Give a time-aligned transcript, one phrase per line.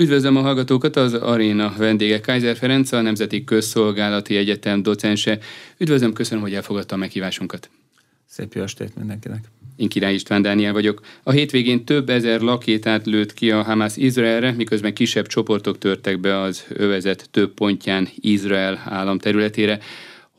[0.00, 5.38] Üdvözlöm a hallgatókat, az Aréna vendége Kaiser Ferenc, a Nemzeti Közszolgálati Egyetem docense.
[5.78, 7.70] Üdvözlöm, köszönöm, hogy elfogadta a meghívásunkat.
[8.26, 9.44] Szép jó estét mindenkinek.
[9.76, 11.00] Én Király István Dániel vagyok.
[11.22, 16.40] A hétvégén több ezer lakétát lőtt ki a Hamas Izraelre, miközben kisebb csoportok törtek be
[16.40, 19.78] az övezet több pontján Izrael állam területére.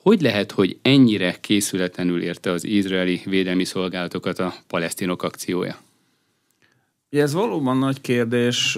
[0.02, 5.88] Hogy lehet, hogy ennyire készületlenül érte az izraeli védelmi szolgálatokat a palesztinok akciója?
[7.10, 8.76] Ez valóban nagy kérdés.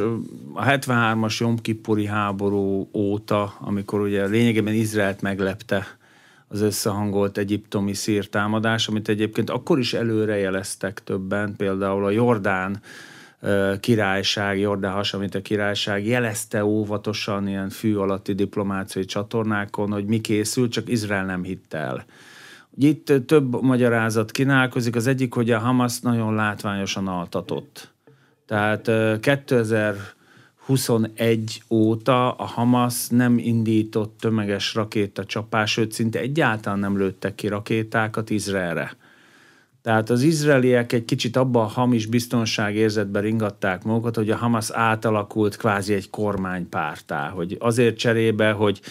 [0.53, 5.87] A 73-as Jom háború óta, amikor ugye lényegében Izraelt meglepte
[6.47, 12.81] az összehangolt egyiptomi szírtámadás, amit egyébként akkor is előrejeleztek többen, például a Jordán
[13.79, 15.03] királyság, Jordán
[15.33, 21.43] a királyság jelezte óvatosan ilyen fű alatti diplomáciai csatornákon, hogy mi készül, csak Izrael nem
[21.43, 22.05] hitte el.
[22.77, 24.95] Itt több magyarázat kínálkozik.
[24.95, 27.90] Az egyik, hogy a Hamas nagyon látványosan altatott.
[28.51, 29.95] Tehát 2000
[30.65, 38.29] 21 óta a Hamas nem indított tömeges rakétacsapás, sőt szinte egyáltalán nem lőttek ki rakétákat
[38.29, 38.97] Izraelre.
[39.81, 45.57] Tehát az izraeliek egy kicsit abban a hamis biztonságérzetben ringatták magukat, hogy a Hamas átalakult
[45.57, 48.81] kvázi egy kormánypártá, hogy azért cserébe, hogy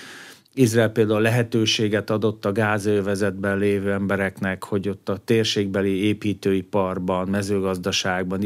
[0.61, 8.43] Izrael például lehetőséget adott a gázövezetben lévő embereknek, hogy ott a térségbeli építőiparban, mezőgazdaságban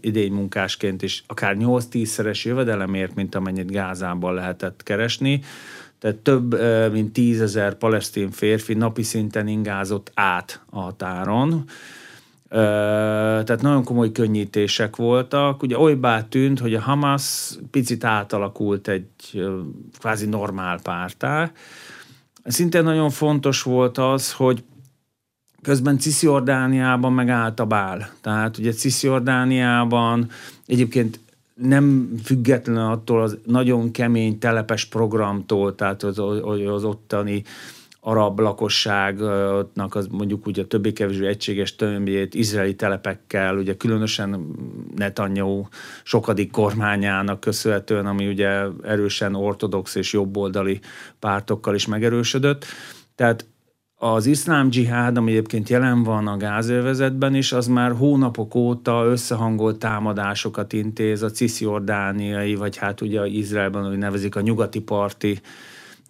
[0.00, 5.40] idény munkásként is akár 8-10-szeres jövedelemért, mint amennyit Gázában lehetett keresni.
[5.98, 6.60] Tehát több
[6.92, 11.64] mint tízezer palesztin férfi napi szinten ingázott át a határon
[12.52, 15.62] tehát nagyon komoly könnyítések voltak.
[15.62, 19.06] Ugye olybá tűnt, hogy a Hamas picit átalakult egy
[19.98, 21.52] kvázi normál pártá.
[22.44, 24.64] Szintén nagyon fontos volt az, hogy
[25.62, 28.10] közben Cisziordániában megállt a bál.
[28.20, 30.28] Tehát ugye Cisziordániában
[30.66, 31.20] egyébként
[31.54, 36.18] nem független attól az nagyon kemény telepes programtól, tehát az,
[36.66, 37.42] az ottani
[38.04, 44.46] arab lakosságnak az mondjuk úgy a többé-kevésbé egységes tömbjét izraeli telepekkel, ugye különösen
[44.96, 45.66] Netanyahu
[46.02, 50.80] sokadik kormányának köszönhetően, ami ugye erősen ortodox és jobboldali
[51.18, 52.64] pártokkal is megerősödött.
[53.14, 53.46] Tehát
[53.94, 59.78] az iszlám dzsihád, ami egyébként jelen van a gázövezetben is, az már hónapok óta összehangolt
[59.78, 65.40] támadásokat intéz a cisziordániai, vagy hát ugye Izraelben, hogy nevezik a nyugati parti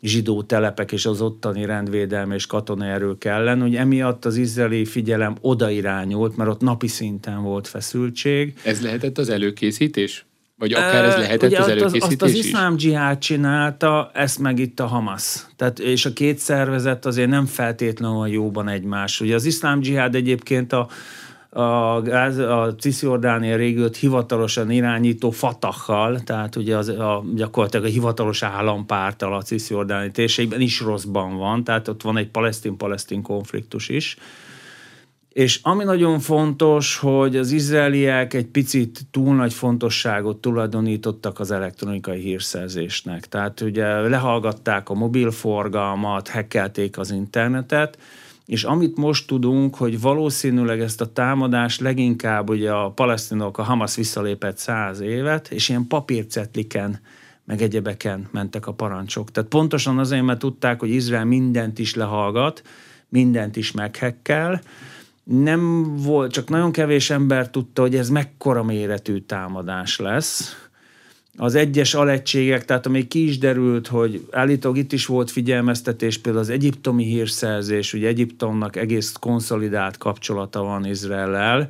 [0.03, 5.37] zsidó telepek és az ottani rendvédelmi és katonai erők ellen, hogy emiatt az izraeli figyelem
[5.41, 8.55] oda irányult, mert ott napi szinten volt feszültség.
[8.65, 10.27] Ez lehetett az előkészítés?
[10.57, 14.81] Vagy akár ez lehetett Ugye az előkészítés azt az iszlám dzsihád csinálta, ezt meg itt
[14.81, 15.47] a Hamas.
[15.57, 19.21] Tehát, és a két szervezet azért nem feltétlenül a jóban egymás.
[19.21, 20.89] Ugye az iszlám dzsihád egyébként a
[21.55, 29.35] a, a Cisziordánia régiót hivatalosan irányító Fatakkal, tehát ugye az, a, gyakorlatilag a hivatalos állampártal
[29.35, 34.17] a Cisziordáni térségben is rosszban van, tehát ott van egy palesztin-palesztin konfliktus is.
[35.33, 42.21] És ami nagyon fontos, hogy az izraeliek egy picit túl nagy fontosságot tulajdonítottak az elektronikai
[42.21, 43.29] hírszerzésnek.
[43.29, 47.99] Tehát ugye lehallgatták a mobilforgalmat, hekkelték az internetet,
[48.53, 53.95] és amit most tudunk, hogy valószínűleg ezt a támadást leginkább ugye a palesztinok, a Hamas
[53.95, 57.01] visszalépett száz évet, és ilyen papírcetliken,
[57.45, 59.31] meg egyebeken mentek a parancsok.
[59.31, 62.63] Tehát pontosan azért, mert tudták, hogy Izrael mindent is lehallgat,
[63.09, 64.61] mindent is meghekkel,
[65.25, 70.57] nem volt, csak nagyon kevés ember tudta, hogy ez mekkora méretű támadás lesz,
[71.37, 76.44] az egyes alegységek, tehát amíg ki is derült, hogy állítólag itt is volt figyelmeztetés, például
[76.44, 81.69] az egyiptomi hírszerzés, ugye Egyiptomnak egész konszolidált kapcsolata van Izraellel,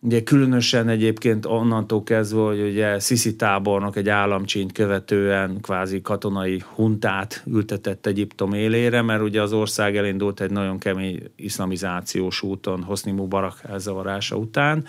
[0.00, 7.42] Ugye különösen egyébként onnantól kezdve, hogy ugye Sisi tábornok egy államcsínyt követően kvázi katonai huntát
[7.46, 13.60] ültetett Egyiptom élére, mert ugye az ország elindult egy nagyon kemény iszlamizációs úton Hosni Mubarak
[13.62, 14.84] elzavarása után,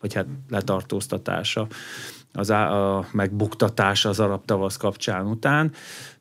[0.00, 1.66] vagy hát letartóztatása
[2.32, 5.72] az a, a megbuktatása az arab tavasz kapcsán után.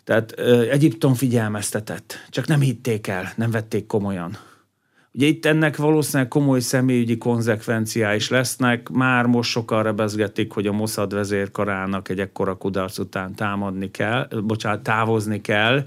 [0.04, 0.32] Tehát
[0.72, 4.38] Egyiptom figyelmeztetett, csak nem hitték el, nem vették komolyan.
[5.18, 8.90] Ugye itt ennek valószínűleg komoly személyügyi konzekvenciái is lesznek.
[8.90, 14.84] Már most sokan rebezgetik, hogy a Mossad vezérkarának egy ekkora kudarc után támadni kell, bocsánat,
[14.84, 15.84] távozni kell,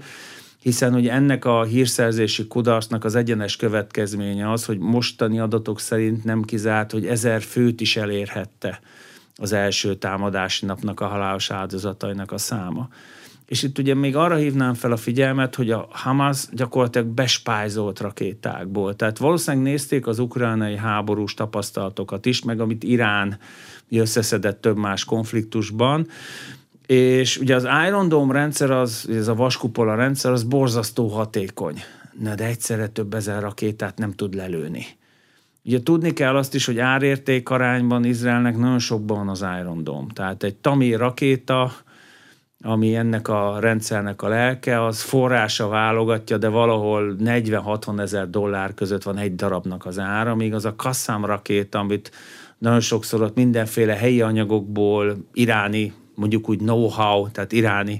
[0.61, 6.41] hiszen ugye ennek a hírszerzési kudarcnak az egyenes következménye az, hogy mostani adatok szerint nem
[6.41, 8.79] kizárt, hogy ezer főt is elérhette
[9.35, 12.87] az első támadási napnak a halálos áldozatainak a száma.
[13.45, 18.95] És itt ugye még arra hívnám fel a figyelmet, hogy a Hamas gyakorlatilag bespájzolt rakétákból.
[18.95, 23.37] Tehát valószínűleg nézték az ukrajnai háborús tapasztalatokat is, meg amit Irán
[23.89, 26.07] összeszedett több más konfliktusban,
[26.85, 31.83] És ugye az Iron Dome rendszer, az, ez a vaskupola rendszer, az borzasztó hatékony.
[32.19, 34.85] Na de egyszerre több ezer rakétát nem tud lelőni.
[35.63, 40.07] Ugye tudni kell azt is, hogy árérték arányban Izraelnek nagyon sokban van az Iron Dome.
[40.13, 41.71] Tehát egy Tami rakéta,
[42.61, 49.03] ami ennek a rendszernek a lelke, az forrása válogatja, de valahol 40-60 ezer dollár között
[49.03, 52.11] van egy darabnak az ára, míg az a Kassam rakéta, amit
[52.57, 57.99] nagyon sokszor ott mindenféle helyi anyagokból, iráni, mondjuk úgy know-how, tehát iráni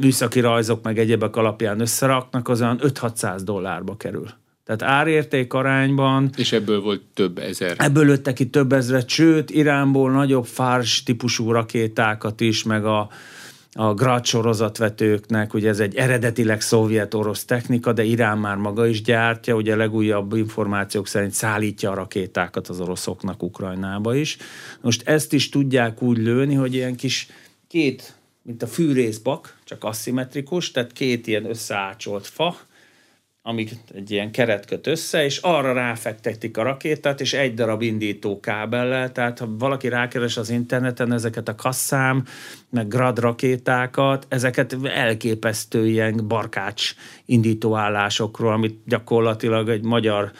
[0.00, 4.26] műszaki rajzok meg egyebek alapján összeraknak, az olyan 5-600 dollárba kerül.
[4.68, 6.30] Tehát árérték arányban.
[6.36, 7.74] És ebből volt több ezer.
[7.78, 13.08] Ebből lőttek ki több ezret, sőt, Iránból nagyobb fárs típusú rakétákat is, meg a,
[13.72, 19.54] a Grad sorozatvetőknek, ugye ez egy eredetileg szovjet-orosz technika, de Irán már maga is gyártja,
[19.54, 24.36] ugye a legújabb információk szerint szállítja a rakétákat az oroszoknak Ukrajnába is.
[24.80, 27.28] Most ezt is tudják úgy lőni, hogy ilyen kis
[27.68, 32.56] két, mint a fűrészbak, csak aszimmetrikus, tehát két ilyen összeácsolt fa,
[33.48, 38.40] amik egy ilyen keret köt össze, és arra ráfektetik a rakétát, és egy darab indító
[38.40, 42.24] kábellel, tehát ha valaki rákeres az interneten ezeket a kasszám,
[42.70, 50.32] meg grad rakétákat, ezeket elképesztő ilyen barkács indítóállásokról, amit gyakorlatilag egy magyar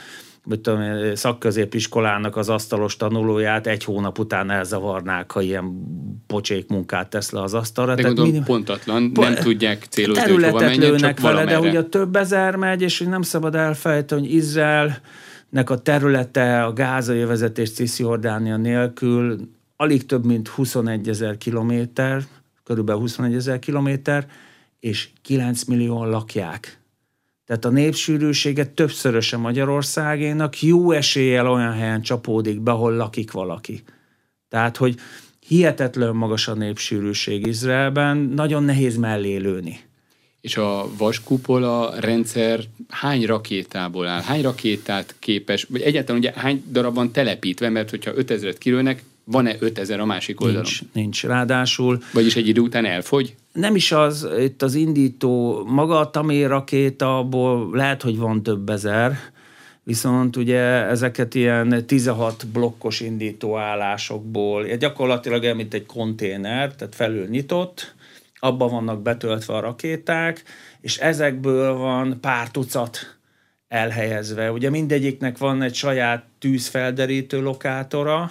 [0.49, 5.83] mit tudom, szakközépiskolának az asztalos tanulóját egy hónap után elzavarnák, ha ilyen
[6.27, 7.95] pocsék munkát tesz le az asztalra.
[7.95, 8.45] De gondolom minim...
[8.45, 12.83] pontatlan, po- nem tudják célozni, hogy hova menjen, lőnek vele, de ugye több ezer megy,
[12.83, 15.01] és hogy nem szabad elfelejteni, hogy Izrael
[15.49, 19.39] nek a területe a gázai vezetés Cisziordánia nélkül
[19.77, 22.23] alig több mint 21 ezer kilométer,
[22.65, 24.27] körülbelül 21 ezer kilométer,
[24.81, 26.81] és 9 millióan lakják.
[27.49, 33.83] Tehát a népsűrűsége többszöröse Magyarországénak jó eséllyel olyan helyen csapódik be, ahol lakik valaki.
[34.49, 34.95] Tehát, hogy
[35.47, 39.81] hihetetlen magas a népsűrűség Izraelben, nagyon nehéz mellé lőni.
[40.41, 44.23] És a vaskupola rendszer hány rakétából áll?
[44.23, 50.01] Hány rakétát képes, vagy egyáltalán ugye hány darabban telepítve, mert hogyha 5000-et kilőnek, van-e 5000
[50.01, 50.63] a másik oldalon?
[50.63, 51.25] Nincs, nincs.
[51.25, 52.03] Ráadásul...
[52.13, 53.35] Vagyis egy idő után elfogy?
[53.53, 59.19] Nem is az, itt az indító, maga a Tamé rakétából lehet, hogy van több ezer,
[59.83, 67.95] viszont ugye ezeket ilyen 16 blokkos indítóállásokból, gyakorlatilag mint egy konténer, tehát felül nyitott,
[68.39, 70.43] abban vannak betöltve a rakéták,
[70.81, 73.19] és ezekből van pár tucat
[73.69, 74.53] elhelyezve.
[74.53, 78.31] Ugye mindegyiknek van egy saját tűzfelderítő lokátora,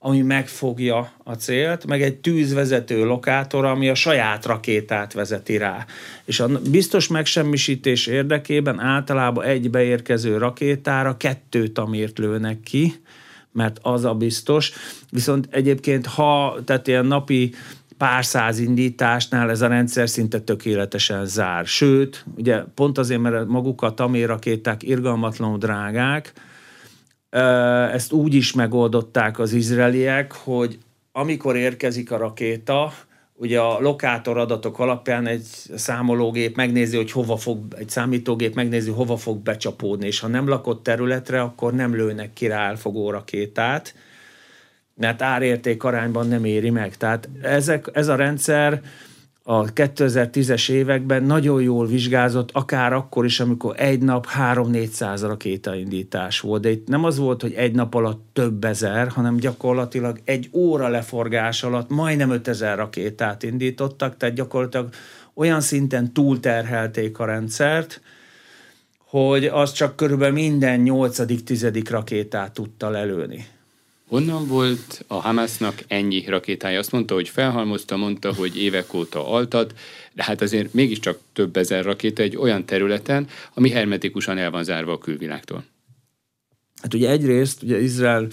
[0.00, 5.86] ami megfogja a célt, meg egy tűzvezető lokátor, ami a saját rakétát vezeti rá.
[6.24, 12.94] És a biztos megsemmisítés érdekében általában egy beérkező rakétára kettő tamért lőnek ki,
[13.52, 14.72] mert az a biztos.
[15.10, 17.54] Viszont egyébként, ha, tehát ilyen napi
[17.96, 21.66] pár száz indításnál ez a rendszer szinte tökéletesen zár.
[21.66, 26.32] Sőt, ugye pont azért, mert maguk a tamér rakéták irgalmatlanul drágák,
[27.92, 30.78] ezt úgy is megoldották az izraeliek, hogy
[31.12, 32.92] amikor érkezik a rakéta,
[33.34, 35.46] ugye a lokátor adatok alapján egy
[35.76, 40.82] számológép megnézi, hogy hova fog, egy számítógép megnézi, hova fog becsapódni, és ha nem lakott
[40.82, 43.94] területre, akkor nem lőnek ki rá elfogó rakétát,
[44.94, 46.96] mert árérték arányban nem éri meg.
[46.96, 48.82] Tehát ezek, ez a rendszer
[49.50, 56.62] a 2010-es években nagyon jól vizsgázott, akár akkor is, amikor egy nap 3-400 rakétaindítás volt.
[56.62, 60.88] De itt nem az volt, hogy egy nap alatt több ezer, hanem gyakorlatilag egy óra
[60.88, 64.88] leforgás alatt majdnem 5000 rakétát indítottak, tehát gyakorlatilag
[65.34, 68.00] olyan szinten túlterhelték a rendszert,
[68.98, 73.46] hogy az csak körülbelül minden nyolcadik, tizedik rakétát tudta lelőni.
[74.08, 76.78] Honnan volt a Hamasnak ennyi rakétája?
[76.78, 79.74] Azt mondta, hogy felhalmozta, mondta, hogy évek óta altat,
[80.12, 84.92] de hát azért mégiscsak több ezer rakéta egy olyan területen, ami hermetikusan el van zárva
[84.92, 85.64] a külvilágtól.
[86.82, 88.26] Hát ugye egyrészt ugye Izrael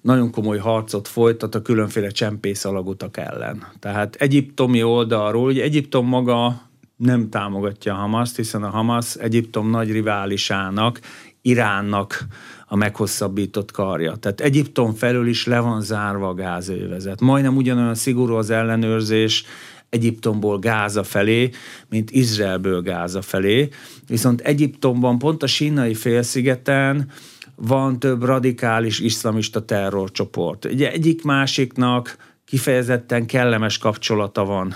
[0.00, 3.66] nagyon komoly harcot folytat a különféle csempész alagutak ellen.
[3.78, 9.90] Tehát egyiptomi oldalról, ugye Egyiptom maga nem támogatja a Hamaszt, hiszen a Hamas Egyiptom nagy
[9.90, 11.00] riválisának,
[11.42, 12.26] Iránnak
[12.72, 14.16] a meghosszabbított karja.
[14.16, 17.20] Tehát Egyiptom felül is le van zárva a gázövezet.
[17.20, 19.44] Majdnem ugyanolyan szigorú az ellenőrzés
[19.88, 21.50] Egyiptomból Gáza felé,
[21.88, 23.68] mint Izraelből Gáza felé.
[24.06, 27.10] Viszont Egyiptomban pont a sínai félszigeten
[27.54, 30.64] van több radikális iszlamista terrorcsoport.
[30.64, 34.74] Ugye egyik másiknak kifejezetten kellemes kapcsolata van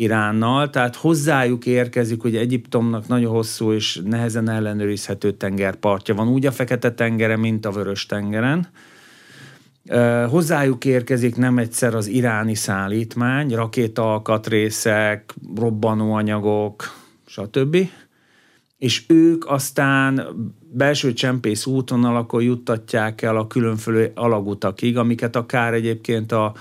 [0.00, 6.52] Iránnal, tehát hozzájuk érkezik, hogy Egyiptomnak nagyon hosszú és nehezen ellenőrizhető tengerpartja van, úgy a
[6.52, 8.68] Fekete-tengeren, mint a Vörös-tengeren.
[10.28, 16.84] Hozzájuk érkezik nem egyszer az iráni szállítmány, rakétalkatrészek, robbanóanyagok,
[17.26, 17.76] stb.
[18.78, 20.26] És ők aztán
[20.72, 26.54] belső csempész útvonalakon juttatják el a különféle alagutakig, amiket akár egyébként a,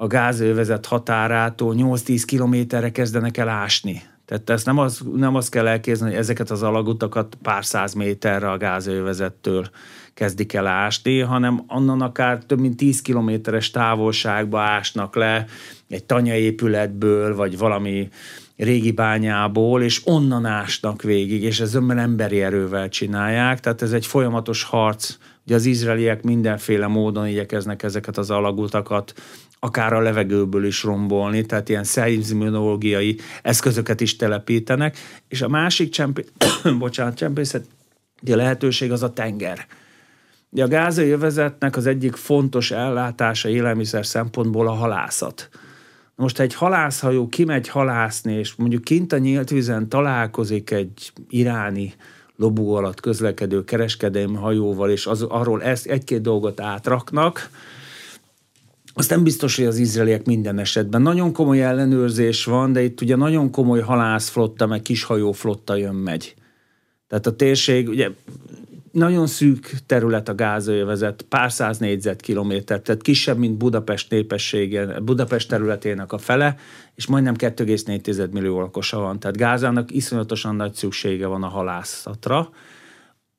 [0.00, 4.02] a gázövezet határától 8-10 kilométerre kezdenek el ásni.
[4.24, 8.50] Tehát ezt nem az, nem az kell elképzelni, hogy ezeket az alagutakat pár száz méterre
[8.50, 9.70] a gázövezettől
[10.14, 15.46] kezdik el ásni, hanem onnan akár több mint 10 kilométeres távolságba ásnak le
[15.88, 18.08] egy tanyaépületből, vagy valami
[18.56, 24.06] régi bányából, és onnan ásnak végig, és ez önben emberi erővel csinálják, tehát ez egy
[24.06, 25.16] folyamatos harc,
[25.46, 29.12] ugye az izraeliek mindenféle módon igyekeznek ezeket az alagutakat
[29.60, 34.98] akár a levegőből is rombolni, tehát ilyen szeizmológiai eszközöket is telepítenek,
[35.28, 36.24] és a másik csempé...
[36.78, 39.66] bocsánat, a lehetőség az a tenger.
[40.50, 45.48] Ugye a gázai jövezetnek az egyik fontos ellátása élelmiszer szempontból a halászat.
[46.14, 51.94] Most egy halászhajó kimegy halászni, és mondjuk kint a nyílt vízen találkozik egy iráni
[52.36, 57.50] lobú alatt közlekedő kereskedelmi hajóval, és az, arról ezt egy-két dolgot átraknak,
[59.00, 61.02] az nem biztos, hogy az izraeliek minden esetben.
[61.02, 66.34] Nagyon komoly ellenőrzés van, de itt ugye nagyon komoly halászflotta, meg kishajóflotta jön-megy.
[67.08, 68.10] Tehát a térség, ugye
[68.92, 76.12] nagyon szűk terület a gázövezet, pár száz négyzetkilométer, tehát kisebb, mint Budapest népessége, Budapest területének
[76.12, 76.56] a fele,
[76.94, 79.18] és majdnem 2,4 millió lakosa van.
[79.18, 82.50] Tehát Gázának iszonyatosan nagy szüksége van a halászatra.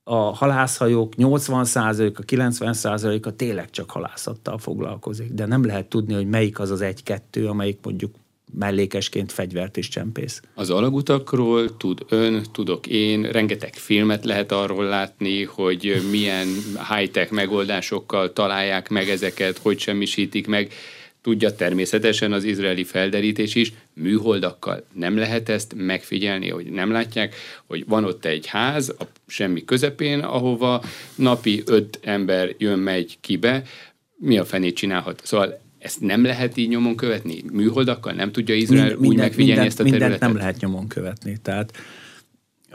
[0.04, 6.72] A halászhajók 80%-a, 90%-a tényleg csak halászattal foglalkozik, de nem lehet tudni, hogy melyik az
[6.72, 8.16] az egy-kettő, amelyik mondjuk
[8.60, 10.42] mellékesként fegyvert is csempész.
[10.56, 16.48] Az alagutakról tud ön, tudok én, rengeteg filmet lehet arról látni, hogy milyen
[16.90, 20.74] high-tech megoldásokkal találják meg ezeket, hogy semmisítik meg.
[21.22, 27.36] Tudja természetesen az izraeli felderítés is, műholdakkal nem lehet ezt megfigyelni, hogy nem látják,
[27.68, 30.84] hogy van ott egy ház a semmi közepén, ahova
[31.16, 33.64] napi öt ember jön-megy kibe,
[34.18, 35.22] mi a fenét csinálhat?
[35.24, 37.44] Szóval ezt nem lehet így nyomon követni?
[37.52, 40.10] Műholdakkal nem tudja Izrael Mind, úgy mindent, megfigyelni mindent, ezt a területet?
[40.10, 41.38] Mindent nem lehet nyomon követni.
[41.42, 41.72] Tehát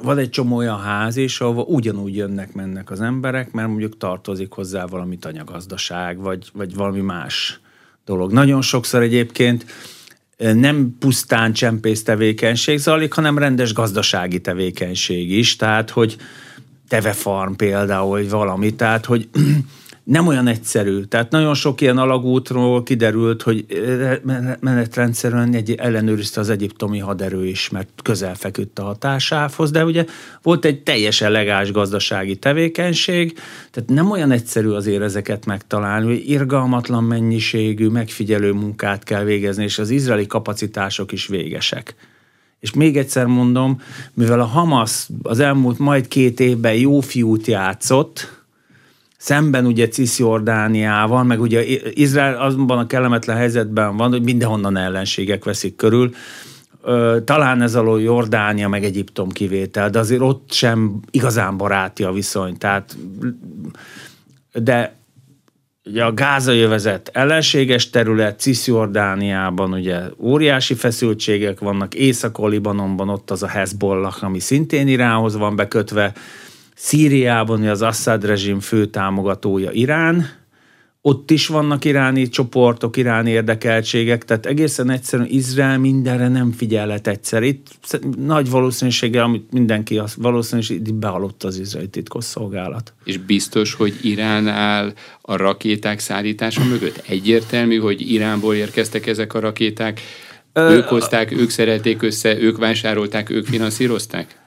[0.02, 4.86] van egy csomó olyan ház is, ahol ugyanúgy jönnek-mennek az emberek, mert mondjuk tartozik hozzá
[4.86, 7.60] valami tanyagazdaság, vagy, vagy valami más
[8.04, 8.32] dolog.
[8.32, 9.66] Nagyon sokszor egyébként
[10.36, 16.16] eh, nem pusztán csempész tevékenység zajlik, hanem rendes gazdasági tevékenység is, tehát hogy
[16.88, 19.28] tevefarm például, vagy valami, tehát hogy
[20.04, 21.02] nem olyan egyszerű.
[21.02, 23.66] Tehát nagyon sok ilyen alagútról kiderült, hogy
[24.60, 30.04] menetrendszerűen egy ellenőrizte az egyiptomi haderő is, mert közel feküdt a hatásához, de ugye
[30.42, 33.32] volt egy teljesen legális gazdasági tevékenység,
[33.70, 39.78] tehát nem olyan egyszerű azért ezeket megtalálni, hogy irgalmatlan mennyiségű megfigyelő munkát kell végezni, és
[39.78, 41.94] az izraeli kapacitások is végesek.
[42.60, 43.80] És még egyszer mondom,
[44.14, 48.36] mivel a Hamas az elmúlt majd két évben jó fiút játszott,
[49.26, 55.76] Szemben ugye Cisjordániával, meg ugye Izrael azonban a kellemetlen helyzetben van, hogy mindenhonnan ellenségek veszik
[55.76, 56.14] körül.
[57.24, 62.56] Talán ez alól Jordánia, meg Egyiptom kivétel, de azért ott sem igazán baráti a viszony.
[62.58, 62.96] Tehát,
[64.52, 64.96] de
[65.86, 73.46] ugye a gázai övezet ellenséges terület, Cisjordániában ugye óriási feszültségek vannak, Észak-Libanonban ott az a
[73.46, 76.12] Hezbollah, ami szintén Iránhoz van bekötve,
[76.74, 80.28] Szíriában az Assad rezsim fő támogatója Irán,
[81.06, 87.42] ott is vannak iráni csoportok, iráni érdekeltségek, tehát egészen egyszerűen Izrael mindenre nem figyelhet egyszer.
[87.42, 87.66] Itt
[88.16, 92.94] nagy valószínűséggel, amit mindenki az valószínűség, itt behalott az izraeli titkosszolgálat.
[93.04, 97.02] És biztos, hogy Irán áll a rakéták szállítása mögött?
[97.08, 100.00] Egyértelmű, hogy Iránból érkeztek ezek a rakéták?
[100.52, 104.45] Ők hozták, ők szerették össze, ők vásárolták, ők finanszírozták?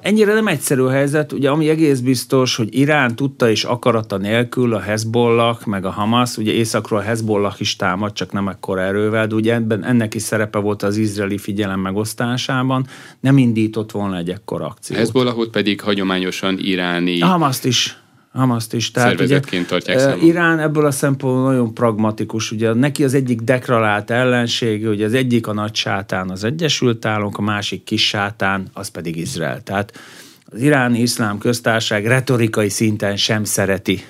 [0.00, 4.80] Ennyire nem egyszerű helyzet, ugye ami egész biztos, hogy Irán tudta és akarata nélkül a
[4.80, 9.34] Hezbollah, meg a Hamas, ugye északról a Hezbollah is támad, csak nem ekkora erővel, de
[9.34, 12.86] ugye ebben ennek is szerepe volt az izraeli figyelem megosztásában,
[13.20, 14.98] nem indított volna egy ekkora akciót.
[14.98, 17.20] Hezbollahot pedig hagyományosan iráni.
[17.20, 18.01] A Hamaszt is.
[18.32, 18.90] Hamaszt is.
[18.90, 20.24] Tehát ugye, tartják számon.
[20.24, 22.50] Irán ebből a szempontból nagyon pragmatikus.
[22.50, 27.38] Ugye neki az egyik dekralált ellenség, ugye az egyik a nagy sátán az Egyesült Államok,
[27.38, 29.62] a másik kis sátán, az pedig Izrael.
[29.62, 30.00] Tehát
[30.44, 34.04] az iráni iszlám köztársaság retorikai szinten sem szereti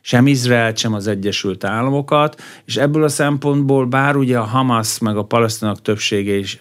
[0.00, 5.16] sem Izrael, sem az Egyesült Államokat, és ebből a szempontból, bár ugye a Hamas meg
[5.16, 6.58] a palesztinok többsége is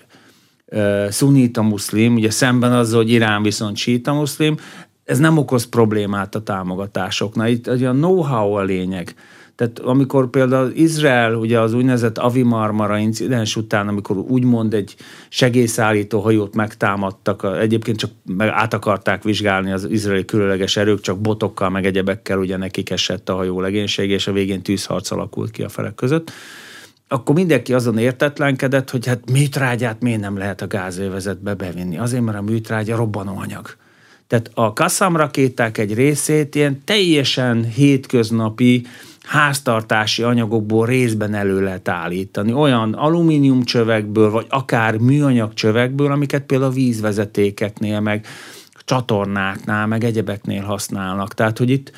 [0.65, 4.57] uh, szunita muszlim, ugye szemben azzal, hogy Irán viszont síta muszlim,
[5.07, 7.47] ez nem okoz problémát a támogatásoknál.
[7.47, 9.15] Itt a know-how a lényeg.
[9.55, 14.95] Tehát amikor például Izrael, ugye az úgynevezett Avi Marmara incidens után, amikor úgymond egy
[15.29, 21.69] segélyszállító hajót megtámadtak, egyébként csak meg át akarták vizsgálni az izraeli különleges erők, csak botokkal,
[21.69, 25.69] meg egyebekkel ugye nekik esett a hajó legénység, és a végén tűzharc alakult ki a
[25.69, 26.31] felek között
[27.09, 31.97] akkor mindenki azon értetlenkedett, hogy hát műtrágyát miért nem lehet a gázövezetbe bevinni.
[31.97, 33.77] Azért, mert a műtrágya robbanóanyag.
[34.27, 38.85] Tehát a Kassam rakéták egy részét ilyen teljesen hétköznapi
[39.23, 42.53] háztartási anyagokból részben elő lehet állítani.
[42.53, 48.25] Olyan alumínium csövekből, vagy akár műanyag csövekből, amiket például a vízvezetékeknél, meg
[48.85, 51.33] csatornáknál, meg egyebeknél használnak.
[51.33, 51.91] Tehát, hogy itt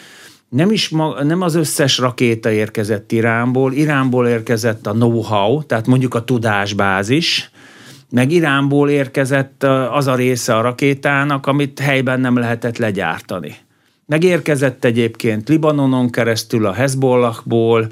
[0.49, 6.13] nem, is ma, nem az összes rakéta érkezett Iránból, Iránból érkezett a know-how, tehát mondjuk
[6.13, 7.51] a tudásbázis,
[8.11, 13.55] meg Iránból érkezett az a része a rakétának, amit helyben nem lehetett legyártani.
[14.05, 17.87] Megérkezett egyébként Libanonon keresztül, a Hezbollahból,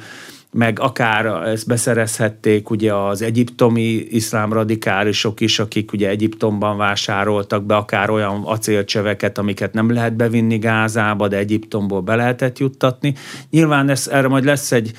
[0.51, 7.75] meg akár ezt beszerezhették ugye az egyiptomi iszlám radikálisok is, akik ugye Egyiptomban vásároltak be
[7.75, 13.13] akár olyan acélcsöveket, amiket nem lehet bevinni Gázába, de Egyiptomból be lehetett juttatni.
[13.49, 14.91] Nyilván ez, erre majd lesz egy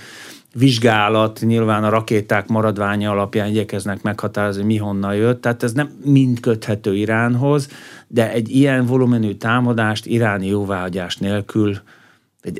[0.59, 6.41] vizsgálat, nyilván a rakéták maradványa alapján igyekeznek meghatározni, mi honnan jött, tehát ez nem mind
[6.41, 7.69] köthető Iránhoz,
[8.07, 11.79] de egy ilyen volumenű támadást iráni jóváhagyás nélkül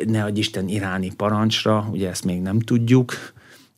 [0.07, 3.13] ne adj Isten iráni parancsra, ugye ezt még nem tudjuk,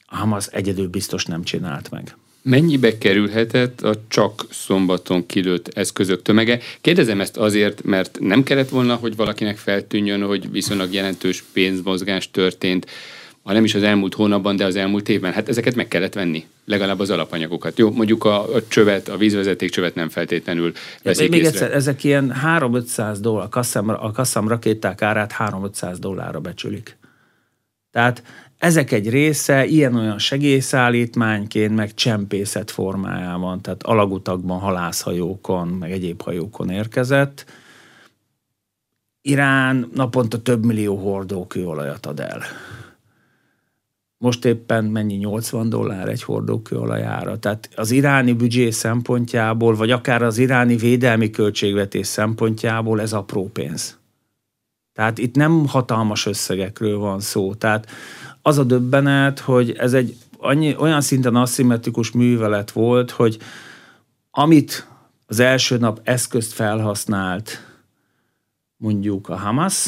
[0.06, 2.16] a Hamas egyedül biztos nem csinált meg.
[2.42, 6.58] Mennyibe kerülhetett a csak szombaton kilőtt eszközök tömege?
[6.80, 12.86] Kérdezem ezt azért, mert nem kellett volna, hogy valakinek feltűnjön, hogy viszonylag jelentős pénzmozgás történt
[13.42, 15.32] ha nem is az elmúlt hónapban, de az elmúlt évben.
[15.32, 17.78] Hát ezeket meg kellett venni, legalább az alapanyagokat.
[17.78, 21.52] Jó, mondjuk a, a csövet, a vízvezeték csövet nem feltétlenül veszik Még észre.
[21.52, 26.96] egyszer, ezek ilyen 3-500 dollár, a kasszam, a kasszam rakéták árát 3-500 dollárra becsülik.
[27.90, 28.22] Tehát
[28.58, 37.44] ezek egy része ilyen-olyan segélyszállítmányként, meg csempészet formájában, tehát alagutakban, halászhajókon, meg egyéb hajókon érkezett.
[39.22, 42.42] Irán naponta több millió hordó kőolajat ad el.
[44.22, 47.38] Most éppen mennyi 80 dollár egy hordókőolajára.
[47.38, 53.98] Tehát az iráni büdzsé szempontjából, vagy akár az iráni védelmi költségvetés szempontjából ez apró pénz.
[54.92, 57.54] Tehát itt nem hatalmas összegekről van szó.
[57.54, 57.86] Tehát
[58.42, 63.38] az a döbbenet, hogy ez egy annyi, olyan szinten aszimmetrikus művelet volt, hogy
[64.30, 64.86] amit
[65.26, 67.66] az első nap eszközt felhasznált
[68.76, 69.86] mondjuk a Hamas,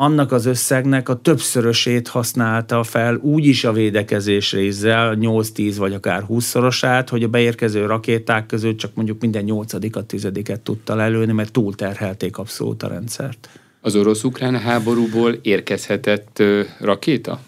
[0.00, 6.24] annak az összegnek a többszörösét használta fel úgy is a védekezés részzel, 8-10 vagy akár
[6.28, 12.38] 20-szorosát, hogy a beérkező rakéták között csak mondjuk minden nyolcadikat, tizediket tudta lelőni, mert túlterhelték
[12.38, 13.48] abszolút a rendszert.
[13.80, 16.42] Az orosz-ukrán háborúból érkezhetett
[16.78, 17.40] rakéta?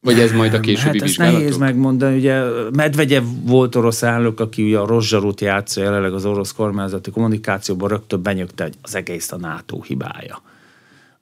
[0.00, 1.40] Vagy ez majd a későbbi hát vizsgálatok?
[1.40, 2.16] nehéz megmondani.
[2.16, 7.88] Ugye Medvegyev volt orosz elnök, aki ugye a Rozsarút játsza jelenleg az orosz kormányzati kommunikációban
[7.88, 10.42] rögtön benyögte, hogy az egész a NATO hibája.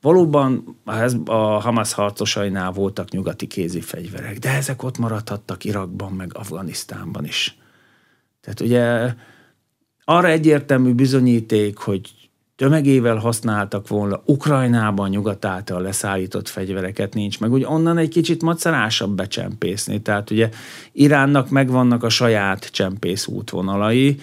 [0.01, 0.79] Valóban
[1.25, 7.57] a Hamas harcosainál voltak nyugati kézi fegyverek, de ezek ott maradhattak Irakban, meg Afganisztánban is.
[8.41, 9.15] Tehát ugye
[10.05, 17.69] arra egyértelmű bizonyíték, hogy tömegével használtak volna Ukrajnában nyugat által leszállított fegyvereket nincs, meg ugye
[17.69, 20.03] onnan egy kicsit macerásabb becsempészni.
[20.03, 20.49] Tehát ugye
[20.93, 24.21] Iránnak megvannak a saját csempész útvonalai,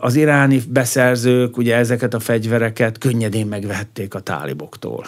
[0.00, 5.06] az iráni beszerzők ugye ezeket a fegyvereket könnyedén megvehették a táliboktól.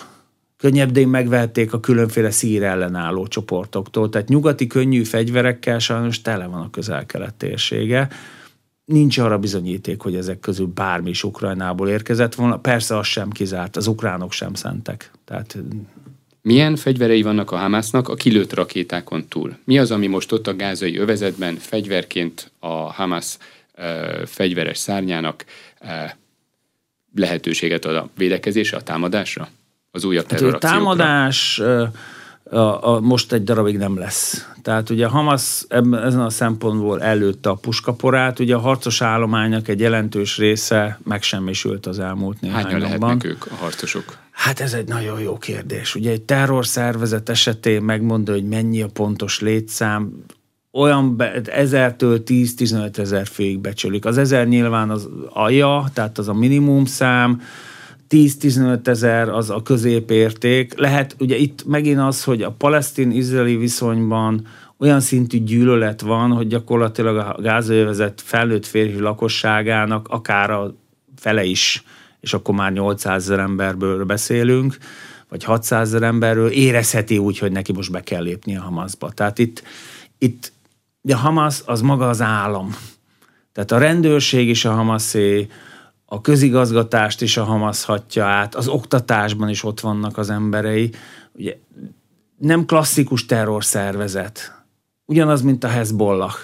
[0.57, 4.09] Könnyedén megvehették a különféle szír ellenálló csoportoktól.
[4.09, 8.09] Tehát nyugati könnyű fegyverekkel sajnos tele van a közel-kelet térsége.
[8.85, 12.59] Nincs arra bizonyíték, hogy ezek közül bármi is Ukrajnából érkezett volna.
[12.59, 15.11] Persze az sem kizárt, az ukránok sem szentek.
[15.25, 15.57] Tehát
[16.43, 19.57] milyen fegyverei vannak a Hamásznak a kilőtt rakétákon túl?
[19.65, 23.39] Mi az, ami most ott a gázai övezetben fegyverként a Hamász
[24.25, 25.45] fegyveres szárnyának
[27.15, 29.49] lehetőséget ad a védekezésre, a támadásra?
[29.91, 31.61] Az újabb hát, A támadás
[32.51, 34.49] a, a, most egy darabig nem lesz.
[34.63, 39.81] Tehát ugye Hamas ebben, ezen a szempontból előtte a puskaporát, ugye a harcos állománynak egy
[39.81, 44.19] jelentős része megsemmisült az elmúlt néhány Hányan lehetnek ők a harcosok?
[44.31, 45.95] Hát ez egy nagyon jó kérdés.
[45.95, 50.25] Ugye egy terrorszervezet esetén megmondja, hogy mennyi a pontos létszám,
[50.75, 54.05] olyan be, ezertől 10-15 ezer főig becsülik.
[54.05, 57.41] Az ezer nyilván az alja, tehát az a minimum szám,
[58.11, 60.79] 10-15 ezer az a középérték.
[60.79, 64.47] Lehet, ugye itt megint az, hogy a palesztin-izraeli viszonyban
[64.79, 70.75] olyan szintű gyűlölet van, hogy gyakorlatilag a gázövezet felnőtt férfi lakosságának akár a
[71.17, 71.85] fele is,
[72.21, 74.77] és akkor már 800 ezer emberből beszélünk,
[75.29, 79.11] vagy 600 ezer emberről érezheti úgy, hogy neki most be kell lépni a Hamasba.
[79.11, 79.63] Tehát itt,
[80.19, 80.53] itt
[81.13, 82.77] a Hamas az maga az állam.
[83.53, 85.47] Tehát a rendőrség is a Hamaszé,
[86.05, 90.91] a közigazgatást is a Hamas hatja át, az oktatásban is ott vannak az emberei.
[91.33, 91.57] Ugye
[92.39, 94.65] nem klasszikus terrorszervezet.
[95.05, 96.35] Ugyanaz, mint a Hezbollah.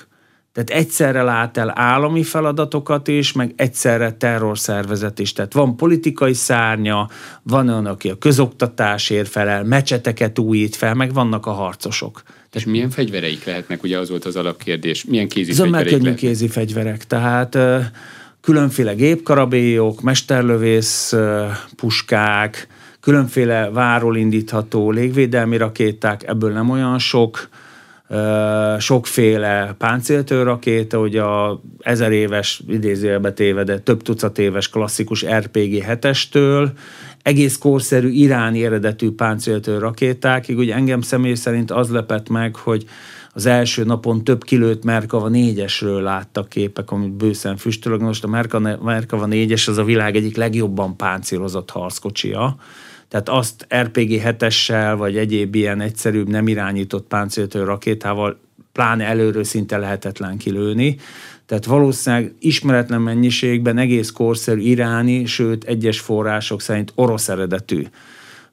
[0.53, 5.33] Tehát egyszerre lát el állami feladatokat is, meg egyszerre terrorszervezet is.
[5.33, 7.09] Tehát van politikai szárnya,
[7.42, 12.23] van olyan, aki a közoktatásért felel, mecseteket újít fel, meg vannak a harcosok.
[12.52, 13.82] És milyen fegyvereik lehetnek?
[13.82, 15.04] Ugye az volt az alapkérdés.
[15.04, 16.14] Milyen kézi fegyvereik lehetnek?
[16.14, 17.06] kézi fegyverek.
[17.06, 17.58] Tehát
[18.40, 21.14] különféle gépkarabélyok, mesterlövész
[21.76, 22.66] puskák,
[23.00, 27.48] különféle váról indítható légvédelmi rakéták, ebből nem olyan sok,
[28.78, 36.68] sokféle páncéltő rakéta, ugye a ezer éves, idézőjelbe tévede, több tucat éves klasszikus RPG 7-estől,
[37.22, 40.59] egész korszerű iráni eredetű páncéltő rakétákig.
[40.59, 42.85] Ugye engem személy szerint az lepett meg, hogy
[43.33, 48.00] az első napon több kilőtt Merkava 4-esről láttak képek, amit bőszen füstölög.
[48.00, 48.28] Most a
[48.83, 52.56] Merkava 4-es az a világ egyik legjobban páncélozott harckocsia.
[53.09, 58.40] Tehát azt RPG 7-essel, vagy egyéb ilyen egyszerűbb, nem irányított páncéltő rakétával
[58.72, 60.96] pláne előről szinte lehetetlen kilőni.
[61.50, 67.86] Tehát valószínűleg ismeretlen mennyiségben egész korszerű iráni, sőt egyes források szerint orosz eredetű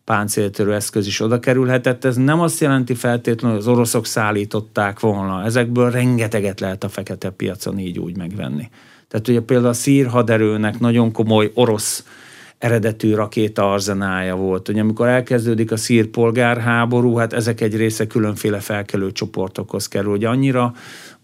[0.04, 2.06] páncéltörő eszköz is oda kerülhetett.
[2.06, 5.44] Ez nem azt jelenti feltétlenül, hogy az oroszok szállították volna.
[5.44, 8.70] Ezekből rengeteget lehet a fekete piacon így úgy megvenni.
[9.08, 12.06] Tehát ugye például a szír haderőnek nagyon komoly orosz
[12.58, 14.70] eredetű rakéta arzenája volt.
[14.70, 20.12] Ugye amikor elkezdődik a szír polgárháború, hát ezek egy része különféle felkelő csoportokhoz kerül.
[20.12, 20.74] Ugye annyira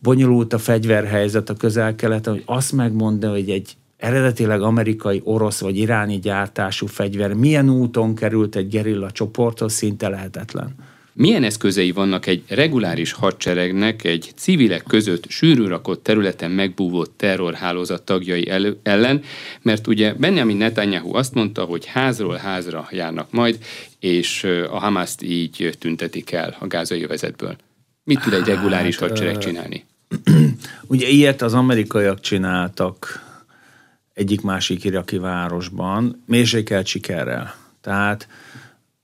[0.04, 6.20] bonyolult a fegyverhelyzet a közel-keleten, hogy azt megmondani, hogy egy eredetileg amerikai, orosz vagy iráni
[6.20, 10.76] gyártású fegyver milyen úton került egy gerilla csoporthoz, szinte lehetetlen.
[11.16, 18.50] Milyen eszközei vannak egy reguláris hadseregnek egy civilek között sűrű rakott területen megbúvott terrorhálózat tagjai
[18.50, 19.22] elő, ellen,
[19.62, 23.58] mert ugye Benjamin Netanyahu azt mondta, hogy házról házra járnak majd,
[24.00, 27.56] és a Hamaszt így tüntetik el a gázai övezetből.
[28.04, 29.86] Mit tud egy reguláris hát, hadsereg csinálni?
[30.88, 33.22] Ugye ilyet az amerikaiak csináltak
[34.14, 37.56] egyik-másik iraki városban, mérsékelt sikerrel.
[37.82, 38.28] Tehát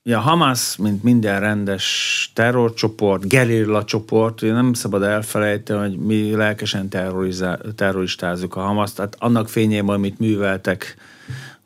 [0.02, 6.30] Ja, a Hamas, mint minden rendes terrorcsoport, gerilla csoport, ugye nem szabad elfelejteni, hogy mi
[6.30, 6.88] lelkesen
[7.74, 10.96] terroristázzuk a Hamas, tehát annak fényében, amit műveltek,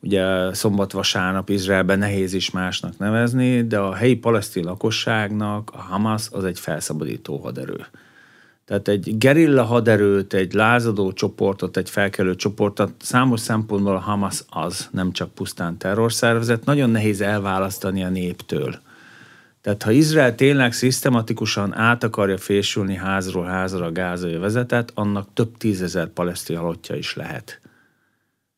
[0.00, 6.44] ugye szombat-vasárnap Izraelben nehéz is másnak nevezni, de a helyi palesztin lakosságnak a Hamas az
[6.44, 7.86] egy felszabadító haderő.
[8.64, 14.88] Tehát egy gerilla haderőt, egy lázadó csoportot, egy felkelő csoportot, számos szempontból a Hamas az,
[14.90, 18.78] nem csak pusztán terrorszervezet, nagyon nehéz elválasztani a néptől.
[19.60, 25.56] Tehát ha Izrael tényleg szisztematikusan át akarja fésülni házról házra a gázai vezetet, annak több
[25.56, 27.60] tízezer palesztin halottja is lehet.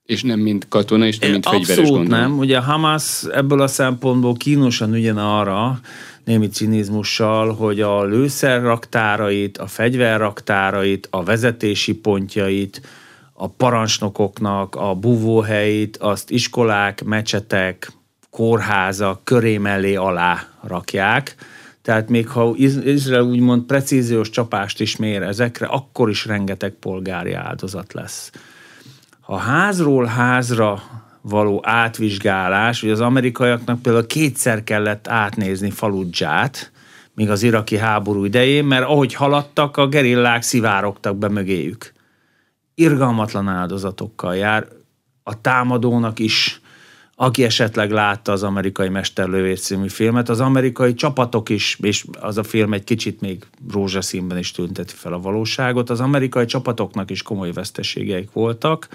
[0.05, 2.39] És nem mint katona, és nem mint fegyveres Abszolút nem.
[2.39, 5.81] Ugye Hamas ebből a szempontból kínosan ügyen arra,
[6.27, 12.81] némi cinizmussal, hogy a lőszerraktárait, a fegyverraktárait, a vezetési pontjait,
[13.33, 17.93] a parancsnokoknak a buvóhelyét, azt iskolák, mecsetek,
[18.31, 21.35] kórházak köré mellé alá rakják.
[21.83, 27.93] Tehát még ha Izrael úgymond precíziós csapást is mér ezekre, akkor is rengeteg polgári áldozat
[27.93, 28.31] lesz.
[29.21, 30.83] Ha házról házra
[31.29, 36.71] való átvizsgálás, hogy az amerikaiaknak például kétszer kellett átnézni Faludzsát,
[37.15, 41.93] még az iraki háború idején, mert ahogy haladtak, a gerillák szivárogtak be mögéjük.
[42.75, 44.67] Irgalmatlan áldozatokkal jár.
[45.23, 46.61] A támadónak is,
[47.15, 52.43] aki esetleg látta az amerikai Mesterlövész című filmet, az amerikai csapatok is, és az a
[52.43, 57.53] film egy kicsit még rózsaszínben is tünteti fel a valóságot, az amerikai csapatoknak is komoly
[57.53, 58.89] veszteségeik voltak,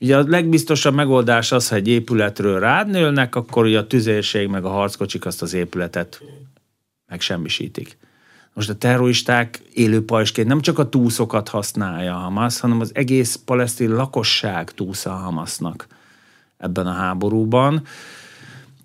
[0.00, 4.64] Ugye a legbiztosabb megoldás az, ha egy épületről rád nőlnek, akkor ugye a tüzérség meg
[4.64, 6.22] a harckocsik azt az épületet
[7.08, 7.96] megsemmisítik.
[8.54, 13.40] Most a terroristák élő pajsként nem csak a túszokat használja a Hamas, hanem az egész
[13.44, 15.86] palesztin lakosság túsza a Hamasnak
[16.58, 17.82] ebben a háborúban.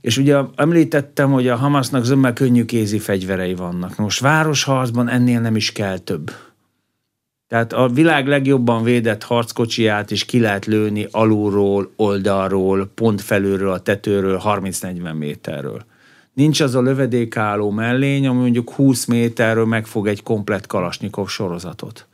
[0.01, 3.95] És ugye említettem, hogy a Hamasnak zömmel könnyű kézi fegyverei vannak.
[3.95, 6.31] Most városharcban ennél nem is kell több
[7.49, 13.79] tehát a világ legjobban védett harckocsiját is ki lehet lőni alulról, oldalról, pont felülről, a
[13.79, 15.85] tetőről, 30-40 méterről.
[16.33, 22.07] Nincs az a lövedékálló mellény, ami mondjuk 20 méterről megfog egy komplet Kalasnyikov sorozatot.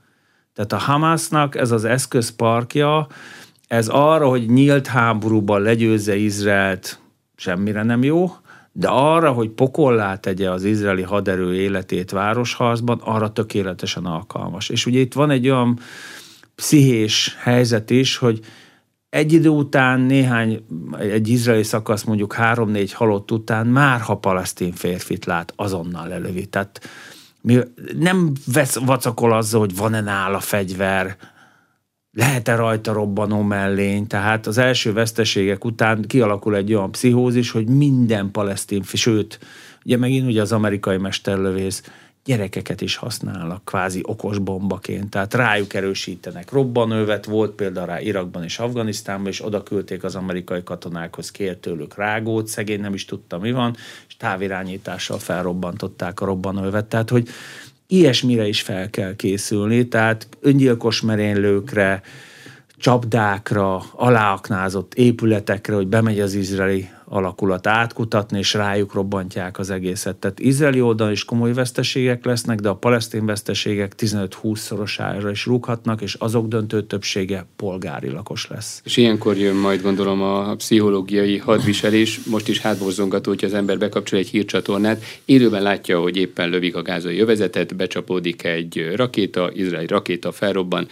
[0.54, 3.08] Tehát a Hamasnak ez az eszközparkja,
[3.68, 7.00] ez arra, hogy nyílt háborúban legyőzze Izraelt,
[7.36, 8.32] semmire nem jó,
[8.78, 14.70] de arra, hogy pokollá tegye az izraeli haderő életét városharcban, arra tökéletesen alkalmas.
[14.70, 15.80] És ugye itt van egy olyan
[16.56, 18.40] pszichés helyzet is, hogy
[19.10, 20.66] egy idő után néhány,
[21.00, 26.46] egy izraeli szakasz mondjuk három-négy halott után már ha palesztin férfit lát, azonnal lelövi.
[26.46, 26.90] Tehát
[28.00, 31.18] nem vesz, vacakol azzal, hogy van-e nála fegyver,
[32.16, 38.32] lehet-e rajta robbanó mellény, tehát az első veszteségek után kialakul egy olyan pszichózis, hogy minden
[38.32, 39.40] palesztin, sőt,
[39.86, 41.84] ugye megint ugye az amerikai mesterlövész,
[42.26, 46.52] gyerekeket is használnak kvázi okos bombaként, tehát rájuk erősítenek.
[46.52, 51.96] Robbanővet volt például rá Irakban és Afganisztánban, és oda küldték az amerikai katonákhoz, kért tőlük
[51.96, 53.76] rágót, szegény nem is tudta mi van,
[54.08, 56.86] és távirányítással felrobbantották a robbanővet.
[56.86, 57.28] Tehát, hogy
[57.88, 62.02] ilyesmire is fel kell készülni, tehát öngyilkos merénylőkre,
[62.78, 70.16] csapdákra, aláaknázott épületekre, hogy bemegy az izraeli alakulat átkutatni, és rájuk robbantják az egészet.
[70.16, 76.14] Tehát izraeli oldalon is komoly veszteségek lesznek, de a palesztin veszteségek 15-20-szorosára is rúghatnak, és
[76.14, 78.82] azok döntő többsége polgári lakos lesz.
[78.84, 84.20] És ilyenkor jön majd gondolom a pszichológiai hadviselés, most is hátborzongató, hogy az ember bekapcsol
[84.20, 90.32] egy hírcsatornát, élőben látja, hogy éppen lövik a gázai jövezetet, becsapódik egy rakéta, izraeli rakéta
[90.32, 90.88] felrobban,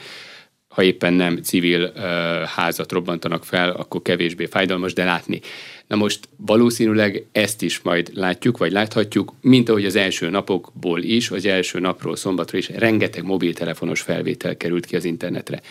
[0.74, 2.02] ha éppen nem civil uh,
[2.42, 5.42] házat robbantanak fel, akkor kevésbé fájdalmas, de látni.
[5.88, 11.30] Na most valószínűleg ezt is majd látjuk, vagy láthatjuk, mint ahogy az első napokból is,
[11.30, 15.62] az első napról szombatra is rengeteg mobiltelefonos felvétel került ki az internetre.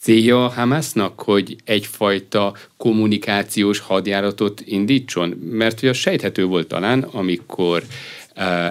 [0.00, 5.28] Célja a Hamasnak, hogy egyfajta kommunikációs hadjáratot indítson?
[5.28, 7.82] Mert ugye sejthető volt talán, amikor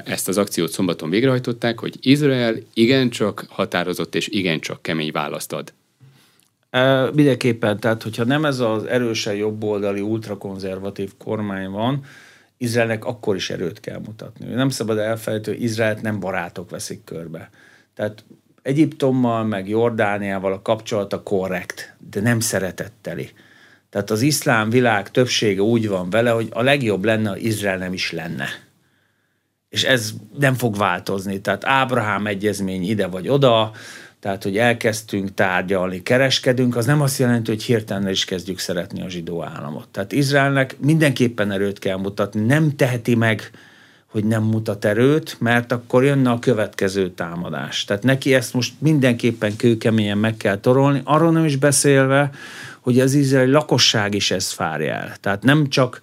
[0.06, 5.74] ezt az akciót szombaton végrehajtották, hogy Izrael igencsak határozott és igencsak kemény választ ad.
[6.70, 12.04] E, mindenképpen, tehát hogyha nem ez az erősen jobboldali, ultrakonzervatív kormány van,
[12.58, 14.46] Izraelnek akkor is erőt kell mutatni.
[14.54, 17.50] Nem szabad elfelejteni, hogy Izraelt nem barátok veszik körbe.
[17.96, 18.26] Tehát
[18.62, 23.30] Egyiptommal, meg Jordániával a kapcsolata korrekt, de nem szeretetteli.
[23.90, 27.94] Tehát az iszlám világ többsége úgy van vele, hogy a legjobb lenne, ha Izrael nem
[27.94, 28.48] is lenne
[29.70, 31.42] és ez nem fog változni.
[31.42, 33.72] Tehát Ábrahám egyezmény ide vagy oda,
[34.20, 39.10] tehát, hogy elkezdtünk tárgyalni, kereskedünk, az nem azt jelenti, hogy hirtelen is kezdjük szeretni a
[39.10, 39.88] zsidó államot.
[39.88, 43.52] Tehát Izraelnek mindenképpen erőt kell mutatni, nem teheti meg,
[44.06, 47.86] hogy nem mutat erőt, mert akkor jönne a következő támadás.
[47.86, 52.30] Tehát neki ezt most mindenképpen kőkeményen meg kell torolni, arról nem is beszélve,
[52.80, 55.16] hogy az izraeli lakosság is ezt várja el.
[55.22, 56.02] Tehát nem csak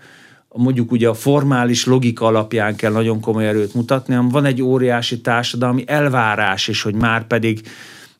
[0.57, 5.21] mondjuk ugye a formális logika alapján kell nagyon komoly erőt mutatni, hanem van egy óriási
[5.21, 7.61] társadalmi elvárás is, hogy már pedig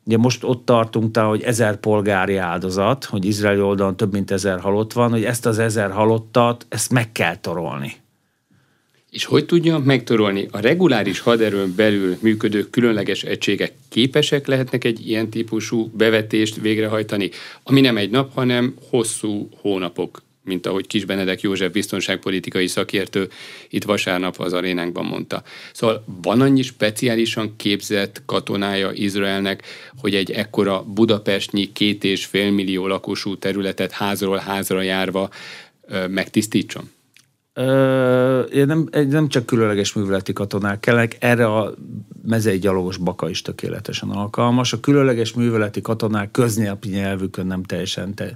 [0.07, 4.61] Ugye most ott tartunk, tehát, hogy ezer polgári áldozat, hogy izraeli oldalon több mint ezer
[4.61, 7.93] halott van, hogy ezt az ezer halottat, ezt meg kell torolni.
[9.11, 10.49] És hogy tudja megtorolni?
[10.51, 17.31] A reguláris haderőn belül működő különleges egységek képesek lehetnek egy ilyen típusú bevetést végrehajtani,
[17.63, 23.29] ami nem egy nap, hanem hosszú hónapok mint ahogy Kis Benedek József biztonságpolitikai szakértő
[23.69, 25.43] itt vasárnap az arénánkban mondta.
[25.73, 29.63] Szóval van annyi speciálisan képzett katonája Izraelnek,
[30.01, 35.31] hogy egy ekkora Budapestnyi két és fél millió lakosú területet házról házra járva
[36.09, 36.95] megtisztítson?
[37.59, 41.75] Ö, nem, nem csak különleges műveleti katonák kellnek, erre a
[42.23, 44.73] mezei gyalogos baka is tökéletesen alkalmas.
[44.73, 48.35] A különleges műveleti katonák köznyelvi nyelvükön nem teljesen te,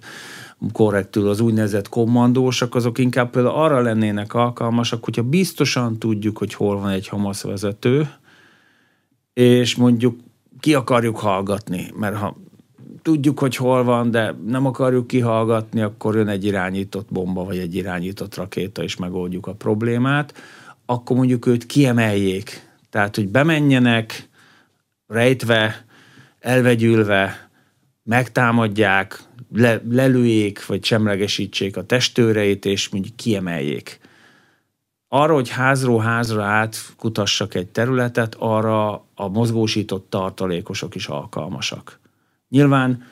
[0.73, 6.81] korrektül az úgynevezett kommandósak, azok inkább például arra lennének alkalmasak, hogyha biztosan tudjuk, hogy hol
[6.81, 8.11] van egy Hamas vezető,
[9.33, 10.19] és mondjuk
[10.61, 12.37] ki akarjuk hallgatni, mert ha
[13.03, 17.75] tudjuk, hogy hol van, de nem akarjuk kihallgatni, akkor jön egy irányított bomba, vagy egy
[17.75, 20.35] irányított rakéta, és megoldjuk a problémát,
[20.87, 22.69] akkor mondjuk őt kiemeljék.
[22.91, 24.29] Tehát, hogy bemenjenek,
[25.07, 25.85] rejtve,
[26.41, 27.51] elvegyülve,
[28.03, 29.23] megtámadják,
[29.55, 34.01] le, lelőjék, vagy semlegesítsék a testőreit, és mondjuk kiemeljék.
[35.09, 42.00] Arra, hogy házról házra átkutassak egy területet, arra a mozgósított tartalékosok is alkalmasak.
[42.51, 43.03] Nyilván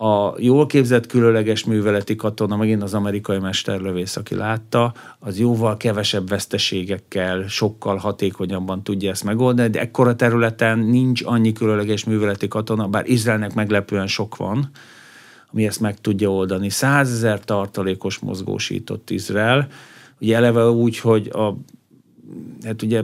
[0.00, 6.28] a jól képzett különleges műveleti katona, megint az amerikai mesterlövész, aki látta, az jóval kevesebb
[6.28, 13.06] veszteségekkel, sokkal hatékonyabban tudja ezt megoldani, de ekkora területen nincs annyi különleges műveleti katona, bár
[13.06, 14.70] Izraelnek meglepően sok van,
[15.52, 16.70] ami ezt meg tudja oldani.
[16.70, 19.68] Százezer tartalékos mozgósított Izrael,
[20.20, 21.56] ugye eleve úgy, hogy a,
[22.64, 23.02] hát ugye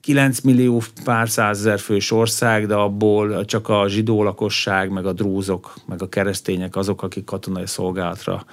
[0.00, 5.74] 9 millió pár százezer fős ország, de abból csak a zsidó lakosság, meg a drúzok,
[5.86, 8.44] meg a keresztények azok, akik katonai szolgálatra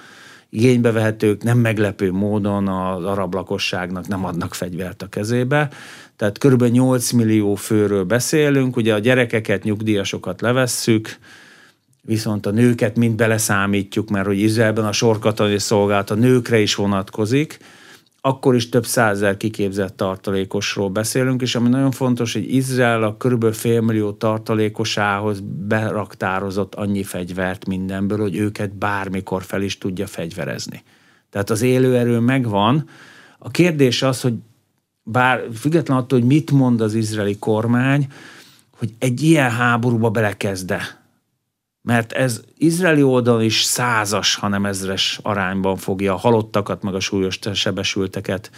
[0.50, 5.70] igénybe vehetők, nem meglepő módon az arab lakosságnak nem adnak fegyvert a kezébe.
[6.16, 11.18] Tehát körülbelül 8 millió főről beszélünk, ugye a gyerekeket, nyugdíjasokat levesszük,
[12.02, 17.58] viszont a nőket mind beleszámítjuk, mert hogy Izraelben a sorkatonai szolgálat a nőkre is vonatkozik,
[18.20, 23.54] akkor is több százer kiképzett tartalékosról beszélünk, és ami nagyon fontos, hogy Izrael a körülbelül
[23.54, 30.82] félmillió tartalékosához beraktározott annyi fegyvert mindenből, hogy őket bármikor fel is tudja fegyverezni.
[31.30, 32.88] Tehát az élőerő megvan.
[33.38, 34.34] A kérdés az, hogy
[35.02, 38.06] bár független attól, hogy mit mond az izraeli kormány,
[38.78, 40.80] hogy egy ilyen háborúba belekezde
[41.88, 47.38] mert ez izraeli oldalon is százas, hanem ezres arányban fogja a halottakat, meg a súlyos
[47.52, 48.50] sebesülteket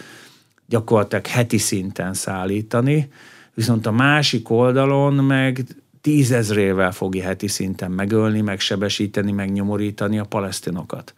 [0.65, 3.11] gyakorlatilag heti szinten szállítani,
[3.53, 5.65] viszont a másik oldalon meg
[6.01, 11.13] tízezrével fogja heti szinten megölni, megsebesíteni, megnyomorítani a palesztinokat.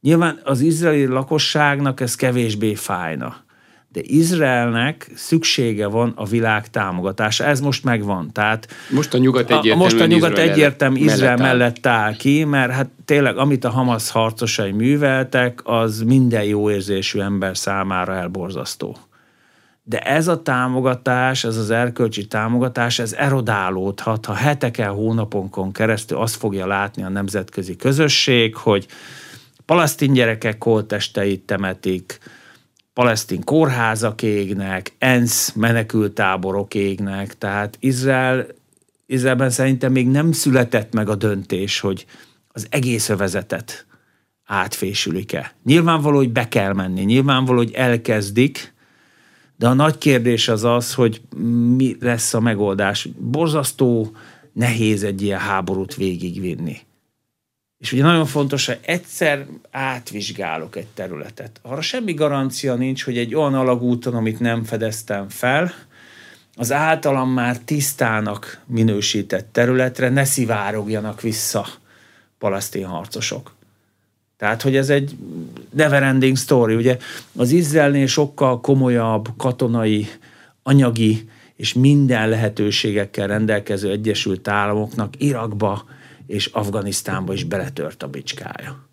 [0.00, 3.43] Nyilván az izraeli lakosságnak ez kevésbé fájna
[3.94, 7.44] de Izraelnek szüksége van a világ támogatása.
[7.44, 8.32] Ez most megvan.
[8.32, 12.44] Tehát most a nyugat egyértelműen Most a nyugat Izrael egyértelmű Izrael mellett, mellett áll ki,
[12.44, 18.96] mert hát tényleg amit a Hamas harcosai műveltek, az minden jó érzésű ember számára elborzasztó.
[19.82, 26.36] De ez a támogatás, ez az erkölcsi támogatás, ez erodálódhat, ha heteken, hónaponkon keresztül azt
[26.36, 28.86] fogja látni a nemzetközi közösség, hogy
[29.64, 32.18] palasztin gyerekek holtesteit temetik,
[32.94, 38.46] palesztin kórházak égnek, ENSZ menekültáborok égnek, tehát Izrael,
[39.06, 42.06] Izraelben szerintem még nem született meg a döntés, hogy
[42.48, 43.86] az egész övezetet
[44.44, 45.54] átfésülik-e.
[45.64, 48.74] Nyilvánvaló, hogy be kell menni, nyilvánvaló, hogy elkezdik,
[49.56, 51.20] de a nagy kérdés az az, hogy
[51.76, 53.08] mi lesz a megoldás.
[53.18, 54.16] Borzasztó
[54.52, 56.76] nehéz egy ilyen háborút végigvinni.
[57.84, 61.58] És ugye nagyon fontos, hogy egyszer átvizsgálok egy területet.
[61.62, 65.72] Arra semmi garancia nincs, hogy egy olyan alagúton, amit nem fedeztem fel,
[66.56, 71.66] az általam már tisztának minősített területre ne szivárogjanak vissza
[72.38, 73.54] palasztin harcosok.
[74.36, 75.16] Tehát, hogy ez egy
[75.70, 76.74] neverending story.
[76.74, 76.96] Ugye
[77.36, 80.08] az Izraelnél sokkal komolyabb katonai,
[80.62, 85.84] anyagi és minden lehetőségekkel rendelkező Egyesült Államoknak Irakba
[86.34, 88.88] és Afganisztánba is beletört a bicskája.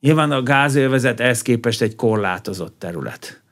[0.00, 3.42] Nyilván a gázélvezet ehhez képest egy korlátozott terület.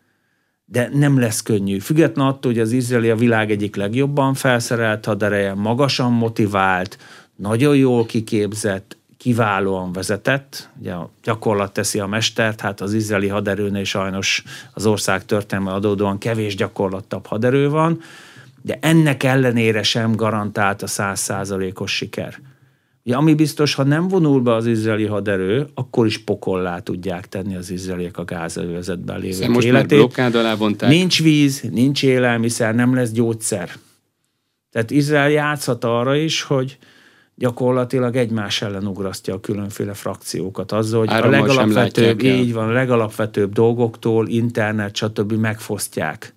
[0.65, 1.79] De nem lesz könnyű.
[1.79, 6.99] Független attól, hogy az izraeli a világ egyik legjobban felszerelt hadereje, magasan motivált,
[7.37, 13.85] nagyon jól kiképzett, kiválóan vezetett, ugye a gyakorlat teszi a mestert, hát az izraeli haderőnél
[13.85, 18.01] sajnos az ország történelme adódóan kevés gyakorlattabb haderő van,
[18.63, 22.52] de ennek ellenére sem garantált a százszázalékos siker.
[23.05, 27.57] Ja, ami biztos, ha nem vonul be az izraeli haderő, akkor is pokollá tudják tenni
[27.57, 30.17] az izraeliek a gázövezetben lévő most életét.
[30.17, 30.91] Már alá vonták.
[30.91, 33.71] Nincs víz, nincs élelmiszer, nem lesz gyógyszer.
[34.71, 36.79] Tehát Izrael játszhat arra is, hogy
[37.35, 40.73] gyakorlatilag egymás ellen ugrasztja a különféle frakciókat.
[40.73, 45.33] Azzal, hogy Árammal a legalapvetőbb, így van, a legalapvetőbb dolgoktól, internet, stb.
[45.33, 46.35] megfosztják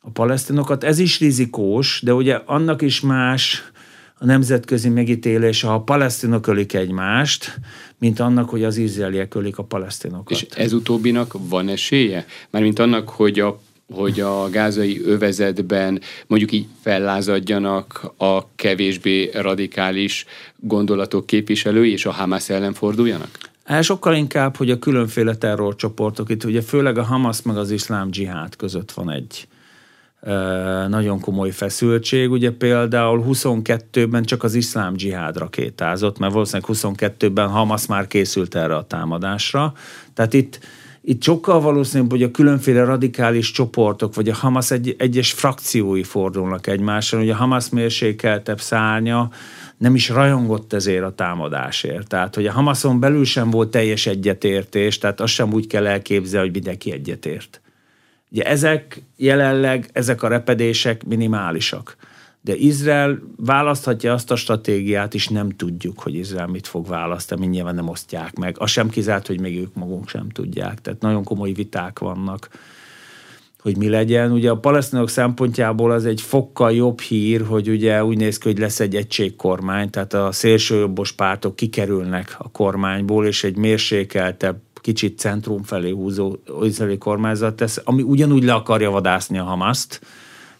[0.00, 0.84] a palesztinokat.
[0.84, 3.70] Ez is rizikós, de ugye annak is más
[4.18, 7.58] a nemzetközi megítélés, ha a palesztinok ölik egymást,
[7.98, 10.30] mint annak, hogy az izraeliek ölik a palesztinokat.
[10.30, 12.26] És ez utóbbinak van esélye?
[12.50, 13.60] Mármint annak, hogy a
[13.92, 20.24] hogy a gázai övezetben mondjuk így fellázadjanak a kevésbé radikális
[20.56, 23.38] gondolatok képviselői, és a Hamas ellen forduljanak?
[23.64, 28.10] El sokkal inkább, hogy a különféle terrorcsoportok, itt ugye főleg a Hamas meg az iszlám
[28.10, 29.48] dzsihád között van egy,
[30.88, 32.30] nagyon komoly feszültség.
[32.30, 38.76] Ugye például 22-ben csak az iszlám dzsihád rakétázott, mert valószínűleg 22-ben Hamas már készült erre
[38.76, 39.72] a támadásra.
[40.14, 40.60] Tehát itt,
[41.00, 46.66] itt sokkal valószínűbb, hogy a különféle radikális csoportok, vagy a Hamas egy, egyes frakciói fordulnak
[46.66, 49.30] egymásra, hogy a Hamas mérsékeltebb szárnya
[49.76, 52.08] nem is rajongott ezért a támadásért.
[52.08, 56.46] Tehát, hogy a Hamason belül sem volt teljes egyetértés, tehát azt sem úgy kell elképzelni,
[56.46, 57.60] hogy mindenki egyetért.
[58.30, 61.96] Ugye ezek jelenleg, ezek a repedések minimálisak.
[62.40, 67.74] De Izrael választhatja azt a stratégiát is, nem tudjuk, hogy Izrael mit fog választani, nyilván
[67.74, 68.56] nem osztják meg.
[68.58, 70.80] Az sem kizárt, hogy még ők magunk sem tudják.
[70.80, 72.48] Tehát nagyon komoly viták vannak,
[73.60, 74.32] hogy mi legyen.
[74.32, 78.58] Ugye a palesztinok szempontjából az egy fokkal jobb hír, hogy ugye úgy néz ki, hogy
[78.58, 85.62] lesz egy egységkormány, tehát a szélsőjobbos pártok kikerülnek a kormányból, és egy mérsékeltebb kicsit centrum
[85.62, 90.00] felé húzó izraeli kormányzat tesz, ami ugyanúgy le akarja vadászni a Hamaszt,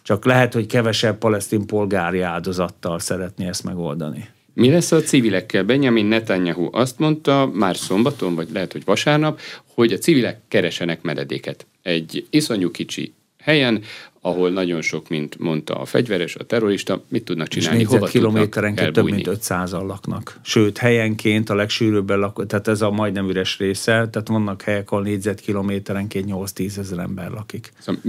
[0.03, 4.29] csak lehet, hogy kevesebb palesztin polgári áldozattal szeretné ezt megoldani.
[4.55, 5.65] Mi lesz a civilekkel?
[5.65, 9.41] Benjamin Netanyahu azt mondta már szombaton, vagy lehet, hogy vasárnap,
[9.75, 11.67] hogy a civilek keresenek menedéket.
[11.83, 13.13] Egy iszonyú kicsi
[13.49, 13.83] helyen,
[14.21, 18.93] ahol nagyon sok, mint mondta a fegyveres, a terrorista, mit tudnak csinálni, és hova kilométerenként
[18.93, 20.39] több mint 500-an laknak.
[20.43, 25.03] Sőt, helyenként a legsűrűbben lakó, tehát ez a majdnem üres része, tehát vannak helyek, ahol
[25.05, 27.73] négyzetkilométerenként 8-10 ezer ember lakik.
[27.79, 28.01] Szóval,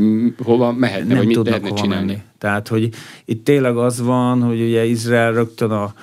[0.44, 2.06] hova mehetne, Nem vagy mit lehetne csinálni?
[2.06, 2.22] Menni.
[2.38, 2.90] Tehát, hogy
[3.26, 5.94] itt tényleg az van, hogy ugye Izrael rögtön a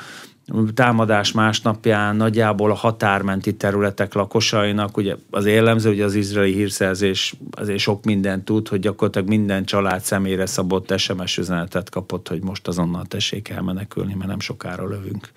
[0.74, 7.78] támadás másnapján nagyjából a határmenti területek lakosainak, ugye az jellemző, hogy az izraeli hírszerzés azért
[7.78, 13.04] sok mindent tud, hogy gyakorlatilag minden család személyre szabott SMS üzenetet kapott, hogy most azonnal
[13.04, 15.30] tessék elmenekülni, mert nem sokára lövünk.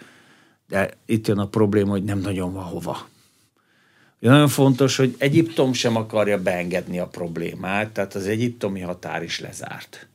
[0.67, 3.07] De itt jön a probléma, hogy nem nagyon van hova.
[4.21, 9.39] Ugye nagyon fontos, hogy Egyiptom sem akarja beengedni a problémát, tehát az egyiptomi határ is
[9.39, 10.08] lezárt.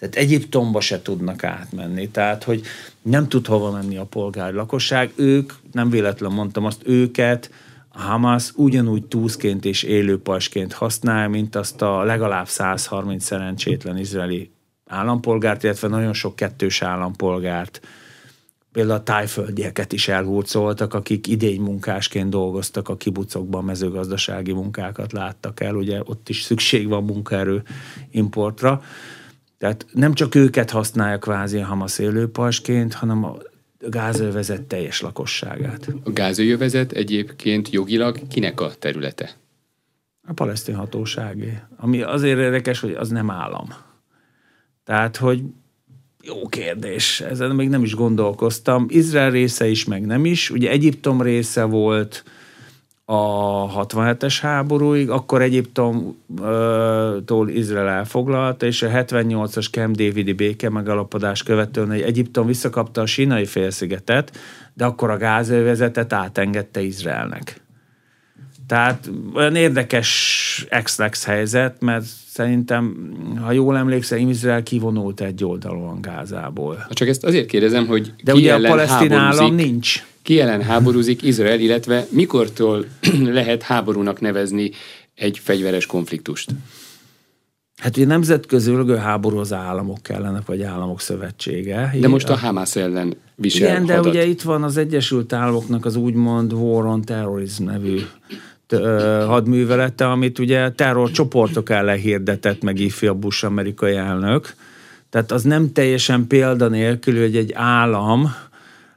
[0.00, 2.08] Tehát Egyiptomba se tudnak átmenni.
[2.08, 2.62] Tehát, hogy
[3.02, 5.12] nem tud hova menni a polgári lakosság.
[5.14, 7.50] Ők, nem véletlen mondtam azt, őket
[7.88, 14.50] a Hamas ugyanúgy túszként és élőpajsként használ, mint azt a legalább 130 szerencsétlen izraeli
[14.86, 17.80] állampolgárt, illetve nagyon sok kettős állampolgárt,
[18.72, 25.74] például a tájföldieket is elhurcoltak, akik idény munkásként dolgoztak a kibucokban, mezőgazdasági munkákat láttak el,
[25.74, 27.62] ugye ott is szükség van munkaerő
[28.10, 28.82] importra.
[29.60, 33.36] Tehát nem csak őket használja kvázi a Hamas élőpajsként, hanem a
[33.78, 35.88] gázövezet teljes lakosságát.
[36.04, 39.30] A gázövezet egyébként jogilag kinek a területe?
[40.26, 41.58] A palesztin hatóságé.
[41.76, 43.68] Ami azért érdekes, hogy az nem állam.
[44.84, 45.42] Tehát, hogy
[46.22, 48.86] jó kérdés, ezen még nem is gondolkoztam.
[48.88, 50.50] Izrael része is, meg nem is.
[50.50, 52.24] Ugye Egyiptom része volt,
[53.12, 56.18] a 67-es háborúig, akkor Egyiptomtól
[57.48, 63.44] Izrael elfoglalta, és a 78-as Camp Davidi béke megalapodás követően egy Egyiptom visszakapta a sínai
[63.44, 64.38] félszigetet,
[64.74, 67.60] de akkor a gázövezetet átengedte Izraelnek.
[68.66, 73.12] Tehát olyan érdekes ex helyzet, mert szerintem,
[73.44, 76.86] ha jól emlékszem, Izrael kivonult egy oldalon Gázából.
[76.90, 81.60] Csak ezt azért kérdezem, hogy De ugye a palesztin állam nincs ki ellen háborúzik Izrael,
[81.60, 82.84] illetve mikortól
[83.40, 84.70] lehet háborúnak nevezni
[85.14, 86.50] egy fegyveres konfliktust?
[87.76, 91.94] Hát ugye nemzetközi háború az államok kellene, vagy államok szövetsége.
[92.00, 95.96] De most a Hamas ellen visel Igen, de ugye itt van az Egyesült Államoknak az
[95.96, 98.00] úgymond War on Terrorism nevű
[99.26, 104.54] hadművelete, amit ugye terrorcsoportok ellen hirdetett meg ifjabb Bush amerikai elnök.
[105.10, 108.34] Tehát az nem teljesen példanélkül, hogy egy állam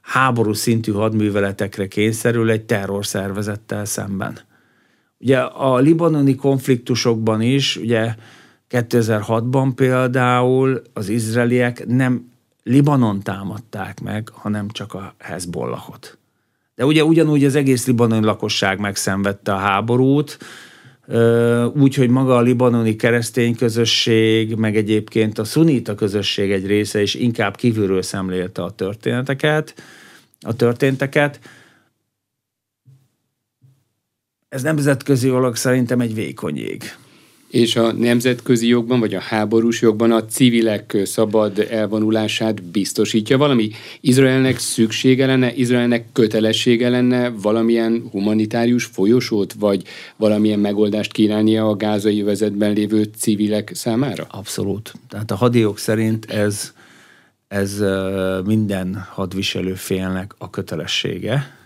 [0.04, 4.38] háború szintű hadműveletekre kényszerül egy terrorszervezettel szemben.
[5.18, 8.14] Ugye a libanoni konfliktusokban is, ugye
[8.70, 12.32] 2006-ban például az izraeliek nem
[12.62, 16.18] Libanon támadták meg, hanem csak a Hezbollahot.
[16.74, 20.38] De ugye ugyanúgy az egész libanoni lakosság megszenvedte a háborút,
[21.74, 27.14] úgy, hogy maga a libanoni keresztény közösség, meg egyébként a szunita közösség egy része is
[27.14, 29.74] inkább kívülről szemlélte a történeteket,
[30.40, 31.40] a történteket.
[34.48, 36.82] Ez nemzetközi olog szerintem egy vékony jég
[37.54, 43.70] és a nemzetközi jogban, vagy a háborús jogban a civilek szabad elvonulását biztosítja valami?
[44.00, 49.82] Izraelnek szüksége lenne, Izraelnek kötelessége lenne valamilyen humanitárius folyosót, vagy
[50.16, 54.26] valamilyen megoldást kínálnia a gázai vezetben lévő civilek számára?
[54.30, 54.92] Abszolút.
[55.08, 56.72] Tehát a hadiok szerint ez,
[57.48, 57.82] ez
[58.44, 61.56] minden hadviselő félnek a kötelessége,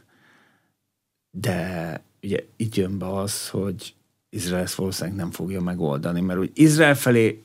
[1.30, 3.96] de ugye itt jön be az, hogy
[4.30, 7.42] Izrael ezt valószínűleg nem fogja megoldani, mert úgy Izrael felé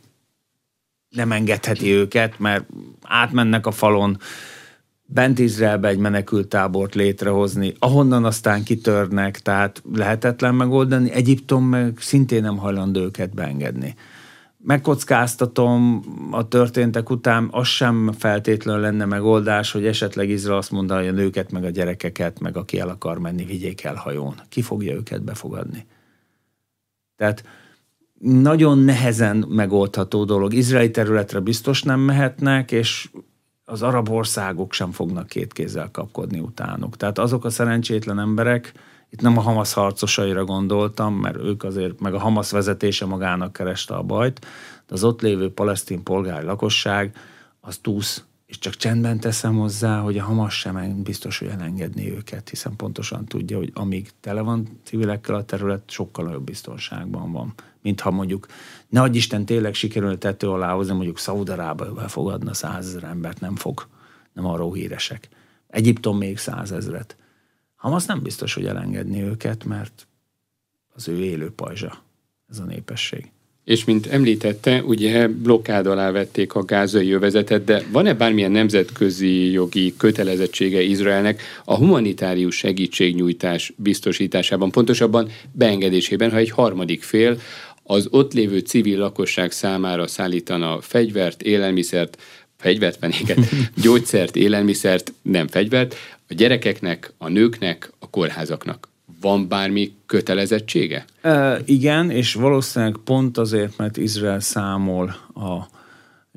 [1.09, 2.65] nem engedheti őket, mert
[3.01, 4.17] átmennek a falon,
[5.05, 11.11] bent Izraelbe egy menekültábort létrehozni, ahonnan aztán kitörnek, tehát lehetetlen megoldani.
[11.11, 13.95] Egyiptom meg szintén nem hajlandó őket beengedni.
[14.57, 21.07] Megkockáztatom a történtek után, az sem feltétlenül lenne megoldás, hogy esetleg Izrael azt mondja, hogy
[21.07, 24.35] a nőket, meg a gyerekeket, meg aki el akar menni, vigyék el hajón.
[24.49, 25.85] Ki fogja őket befogadni?
[27.15, 27.43] Tehát
[28.19, 30.53] nagyon nehezen megoldható dolog.
[30.53, 33.09] Izraeli területre biztos nem mehetnek, és
[33.65, 36.97] az arab országok sem fognak két kézzel kapkodni utánuk.
[36.97, 38.73] Tehát azok a szerencsétlen emberek,
[39.09, 43.93] itt nem a Hamas harcosaira gondoltam, mert ők azért, meg a Hamas vezetése magának kereste
[43.93, 44.39] a bajt,
[44.87, 47.15] de az ott lévő palesztin polgári lakosság
[47.59, 52.49] az túsz és csak csendben teszem hozzá, hogy a Hamas sem biztos, hogy elengedni őket,
[52.49, 57.99] hiszen pontosan tudja, hogy amíg tele van civilekkel a terület, sokkal nagyobb biztonságban van, mint
[57.99, 58.47] ha mondjuk,
[58.89, 63.87] ne adj Isten tényleg sikerül tető alá hozni, mondjuk Szaudarába befogadna százezer embert, nem fog,
[64.33, 65.29] nem arról híresek.
[65.67, 67.17] Egyiptom még százezret.
[67.75, 70.07] Hamas nem biztos, hogy elengedni őket, mert
[70.93, 72.03] az ő élő pajzsa
[72.49, 73.31] ez a népesség.
[73.65, 79.93] És mint említette, ugye blokkád alá vették a gázai övezetet, de van-e bármilyen nemzetközi jogi
[79.97, 87.39] kötelezettsége Izraelnek a humanitárius segítségnyújtás biztosításában, pontosabban beengedésében, ha egy harmadik fél
[87.83, 92.21] az ott lévő civil lakosság számára szállítana fegyvert, élelmiszert,
[92.57, 93.39] fegyvert, fenéket,
[93.83, 95.95] gyógyszert, élelmiszert, nem fegyvert,
[96.29, 98.92] a gyerekeknek, a nőknek, a kórházaknak
[99.23, 101.05] van bármi kötelezettsége?
[101.21, 105.67] E, igen, és valószínűleg pont azért, mert Izrael számol a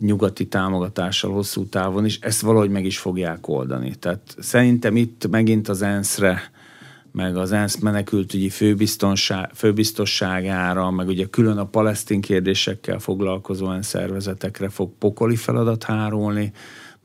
[0.01, 3.95] nyugati támogatással hosszú távon is, ezt valahogy meg is fogják oldani.
[3.95, 6.51] Tehát szerintem itt megint az ENSZ-re,
[7.13, 8.51] meg az ENSZ menekültügyi
[9.55, 16.53] főbiztosságára, meg ugye külön a palesztin kérdésekkel foglalkozó ENSZ szervezetekre fog pokoli feladat hárulni,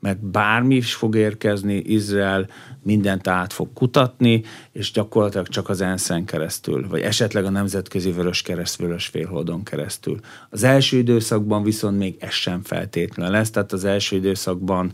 [0.02, 2.48] mert bármi is fog érkezni, Izrael
[2.82, 4.42] mindent át fog kutatni,
[4.72, 10.20] és gyakorlatilag csak az ensz keresztül, vagy esetleg a Nemzetközi Vörös Kereszt Vörös Félholdon keresztül.
[10.50, 14.92] Az első időszakban viszont még ez sem feltétlen lesz, tehát az első időszakban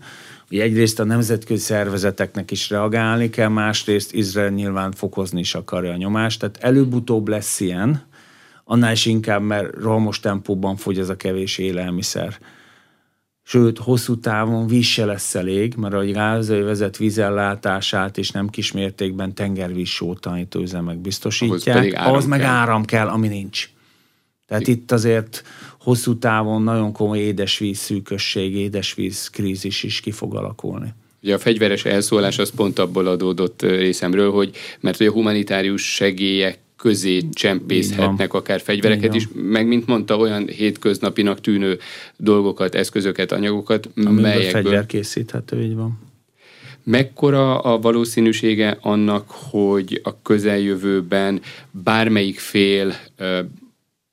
[0.51, 5.97] Ugye egyrészt a nemzetközi szervezeteknek is reagálni kell, másrészt Izrael nyilván fokozni is akarja a
[5.97, 8.03] nyomást, tehát előbb-utóbb lesz ilyen,
[8.65, 12.39] annál is inkább, mert rohamos tempóban fogy ez a kevés élelmiszer
[13.49, 19.35] sőt, hosszú távon víz se lesz elég, mert a gázai vezet vízellátását és nem kismértékben
[19.35, 22.49] tengervíz sótanító üzemek biztosítják, ahhoz, ahhoz meg kell.
[22.49, 23.71] áram kell, ami nincs.
[24.47, 25.43] Tehát I- itt azért
[25.81, 30.95] hosszú távon nagyon komoly édesvíz szűkösség, édesvíz krízis is ki fog alakulni.
[31.23, 37.29] Ugye a fegyveres elszólás az pont abból adódott részemről, hogy mert a humanitárius segélyek közé
[37.33, 41.79] csempészhetnek akár fegyvereket is, meg mint mondta, olyan hétköznapinak tűnő
[42.17, 44.51] dolgokat, eszközöket, anyagokat, Amiből melyekből...
[44.51, 45.99] fegyver készíthető, így van.
[46.83, 53.39] Mekkora a valószínűsége annak, hogy a közeljövőben bármelyik fél uh,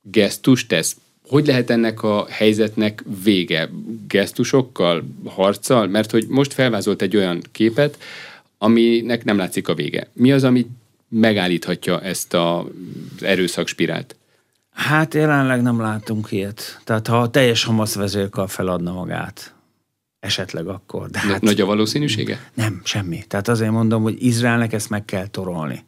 [0.01, 0.95] gesztus tesz?
[1.27, 3.69] Hogy lehet ennek a helyzetnek vége?
[4.07, 5.87] Gesztusokkal, harccal?
[5.87, 7.97] Mert hogy most felvázolt egy olyan képet,
[8.57, 10.07] aminek nem látszik a vége.
[10.13, 10.67] Mi az, amit
[11.19, 12.63] megállíthatja ezt az
[13.19, 14.15] erőszakspirált?
[14.71, 16.81] Hát jelenleg nem látunk ilyet.
[16.83, 19.55] Tehát ha a teljes Hamas vezérkar feladna magát,
[20.19, 21.09] esetleg akkor.
[21.09, 22.49] De hát, nagy a valószínűsége?
[22.53, 23.23] Nem, semmi.
[23.27, 25.83] Tehát azért mondom, hogy Izraelnek ezt meg kell torolni.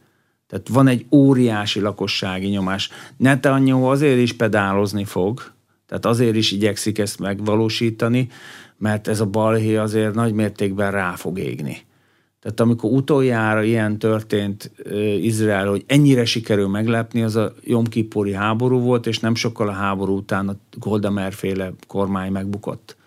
[0.47, 2.89] Tehát van egy óriási lakossági nyomás.
[3.17, 5.51] Netanyahu azért is pedálozni fog,
[5.85, 8.27] tehát azért is igyekszik ezt megvalósítani,
[8.77, 11.85] mert ez a balhé azért nagy mértékben rá fog égni.
[12.47, 14.71] Tehát amikor utoljára ilyen történt
[15.21, 19.71] Izrael, hogy ennyire sikerül meglepni, az a Jom Kippuri háború volt, és nem sokkal a
[19.71, 22.97] háború után a Golda Meir-féle kormány megbukott.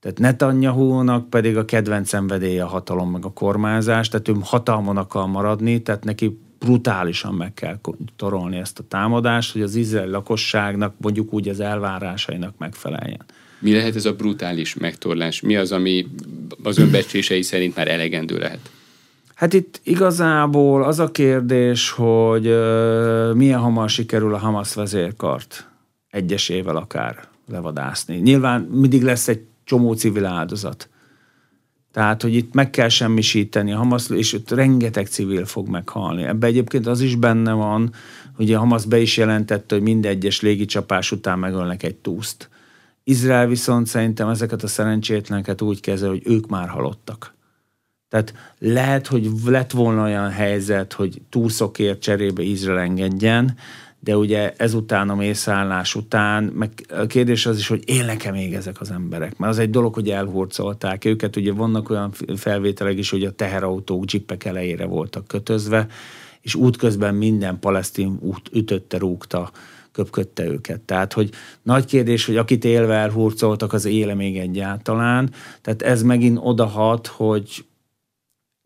[0.00, 5.28] Tehát Netanyahu-nak pedig a kedvenc szenvedélye a hatalom meg a kormányzás, tehát ő hatalmon akar
[5.28, 7.78] maradni, tehát neki brutálisan meg kell
[8.16, 13.24] torolni ezt a támadást, hogy az izrael lakosságnak mondjuk úgy az elvárásainak megfeleljen.
[13.62, 15.40] Mi lehet ez a brutális megtorlás?
[15.40, 16.06] Mi az, ami
[16.62, 18.70] az önbecsései szerint már elegendő lehet?
[19.34, 25.68] Hát itt igazából az a kérdés, hogy uh, milyen hamar sikerül a Hamas vezérkart
[26.10, 28.16] egyesével akár levadászni.
[28.16, 30.88] Nyilván mindig lesz egy csomó civil áldozat.
[31.92, 36.22] Tehát, hogy itt meg kell semmisíteni a Hamas, és ott rengeteg civil fog meghalni.
[36.22, 37.92] Ebben egyébként az is benne van,
[38.36, 42.48] hogy a Hamas be is jelentette, hogy minden egyes légicsapás után megölnek egy túszt.
[43.04, 47.34] Izrael viszont szerintem ezeket a szerencsétleneket úgy kezel, hogy ők már halottak.
[48.08, 53.56] Tehát lehet, hogy lett volna olyan helyzet, hogy túlszokért cserébe Izrael engedjen,
[54.00, 58.80] de ugye ezután a mészállás után, meg a kérdés az is, hogy élnek-e még ezek
[58.80, 59.38] az emberek?
[59.38, 64.04] Mert az egy dolog, hogy elhurcolták őket, ugye vannak olyan felvételek is, hogy a teherautók,
[64.04, 65.86] dzsippek elejére voltak kötözve,
[66.40, 69.50] és útközben minden palesztin út ütötte, rúgta
[69.92, 70.80] köpködte őket.
[70.80, 71.30] Tehát, hogy
[71.62, 75.32] nagy kérdés, hogy akit élve elhurcoltak, az éle még egyáltalán.
[75.60, 77.64] Tehát ez megint odahat, hogy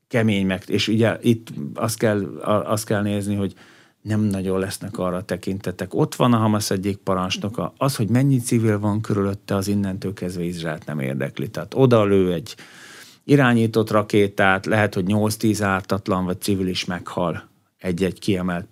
[0.08, 3.54] kemény meg, és ugye itt azt kell, azt kell nézni, hogy
[4.02, 5.94] nem nagyon lesznek arra tekintetek.
[5.94, 10.42] Ott van a Hamas egyik parancsnoka, az, hogy mennyi civil van körülötte, az innentől kezdve
[10.42, 11.48] Izraelt nem érdekli.
[11.48, 12.54] Tehát oda lő egy
[13.24, 17.48] irányított rakétát, lehet, hogy 8-10 ártatlan vagy civil is meghal
[17.78, 18.66] egy-egy kiemelt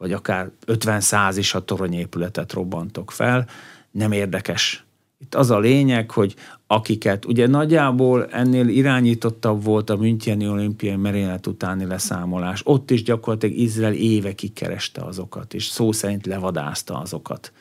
[0.00, 3.46] vagy akár 50-100 is a toronyépületet robbantok fel,
[3.90, 4.84] nem érdekes.
[5.18, 6.34] Itt az a lényeg, hogy
[6.66, 12.60] akiket, ugye nagyjából ennél irányítottabb volt a Müncheni olimpiai merénylet utáni leszámolás.
[12.64, 17.52] Ott is gyakorlatilag Izrael évekig kereste azokat, és szó szerint levadázta azokat,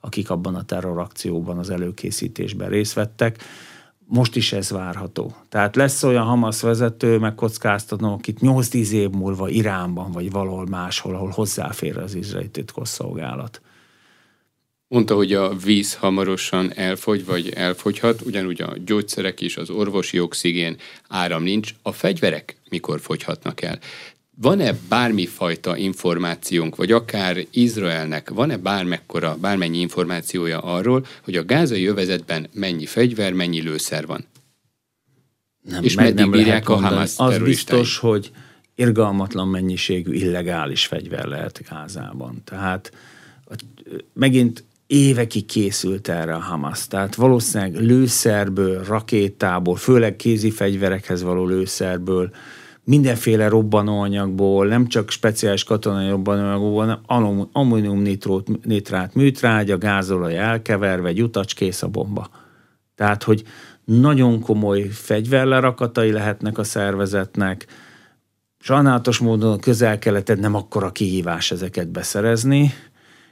[0.00, 3.42] akik abban a terrorakcióban, az előkészítésben részt vettek.
[4.08, 5.36] Most is ez várható.
[5.48, 11.14] Tehát lesz olyan Hamas vezető, meg kockáztatom, akit 8-10 év múlva Iránban, vagy valahol máshol,
[11.14, 13.60] ahol hozzáfér az izraeli titkosszolgálat.
[14.88, 20.76] Mondta, hogy a víz hamarosan elfogy, vagy elfogyhat, ugyanúgy a gyógyszerek is, az orvosi oxigén,
[21.08, 21.74] áram nincs.
[21.82, 23.78] A fegyverek mikor fogyhatnak el?
[24.40, 32.46] Van-e bármifajta információnk, vagy akár Izraelnek, van-e bármekkora, bármennyi információja arról, hogy a gázai övezetben
[32.52, 34.24] mennyi fegyver, mennyi lőszer van?
[35.62, 38.30] Nem, és meddig nem bírják a Hamas Az biztos, hogy
[38.74, 42.42] irgalmatlan mennyiségű illegális fegyver lehet Gázában.
[42.44, 42.92] Tehát
[44.12, 46.86] megint évekig készült erre a Hamas.
[46.86, 52.30] Tehát valószínűleg lőszerből, rakétából, főleg kézi fegyverekhez való lőszerből,
[52.88, 58.02] mindenféle robbanóanyagból, nem csak speciális katonai robbanóanyagból, hanem ammónium
[58.62, 62.28] nitrát műtrágya, gázolaj elkeverve, egy kész a bomba.
[62.94, 63.42] Tehát, hogy
[63.84, 67.66] nagyon komoly fegyverlerakatai lehetnek a szervezetnek,
[68.58, 72.72] sajnálatos módon a közel-keletet nem akkora kihívás ezeket beszerezni,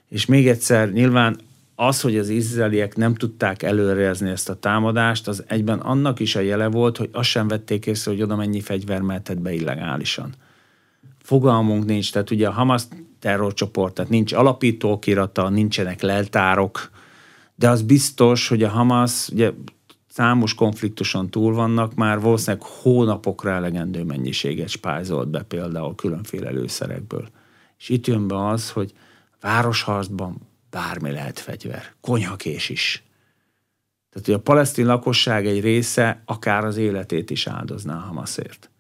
[0.09, 1.41] és még egyszer, nyilván
[1.77, 6.41] az, hogy az izraeliek nem tudták előrezni ezt a támadást, az egyben annak is a
[6.41, 10.35] jele volt, hogy azt sem vették észre, hogy oda mennyi fegyver mehetett be illegálisan.
[11.19, 12.83] Fogalmunk nincs, tehát ugye a Hamas
[13.19, 16.91] terrorcsoport, tehát nincs alapítókirata, nincsenek leltárok,
[17.55, 19.53] de az biztos, hogy a Hamas, ugye
[20.09, 27.29] számos konfliktuson túl vannak, már valószínűleg hónapokra elegendő mennyiséget spájzolt be például különféle lőszerekből.
[27.79, 28.93] És itt jön be az, hogy
[29.41, 33.05] városharcban bármi lehet fegyver, konyhakés is.
[34.11, 38.71] Tehát, hogy a palesztin lakosság egy része akár az életét is áldozná Hamaszért.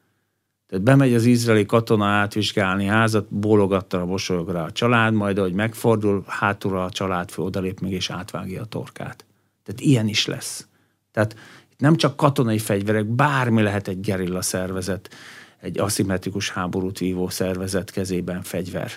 [0.66, 5.52] Tehát bemegy az izraeli katona átvizsgálni házat, bólogattal a bosolyog rá a család, majd ahogy
[5.52, 9.24] megfordul, hátulra a családfő odalép meg és átvágja a torkát.
[9.64, 10.66] Tehát ilyen is lesz.
[11.12, 11.36] Tehát
[11.72, 15.14] itt nem csak katonai fegyverek, bármi lehet egy gerilla szervezet,
[15.60, 18.92] egy aszimmetrikus háborút vívó szervezet kezében fegyver.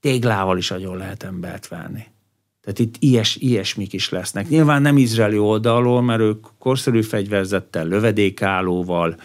[0.00, 2.06] Téglával is agyon lehet embert verni.
[2.66, 4.48] Tehát itt ilyes, ilyesmik is lesznek.
[4.48, 9.16] Nyilván nem izraeli oldalról, mert ők korszerű fegyverzettel, lövedékállóval,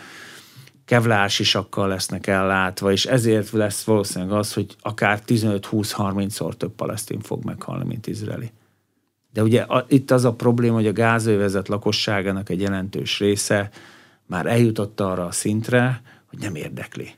[0.85, 7.85] kevlársisakkal lesznek ellátva, és ezért lesz valószínűleg az, hogy akár 15-20-30-szor több palesztin fog meghalni,
[7.85, 8.51] mint izraeli.
[9.33, 13.69] De ugye a, itt az a probléma, hogy a gázövezet lakosságának egy jelentős része
[14.25, 17.11] már eljutott arra a szintre, hogy nem érdekli.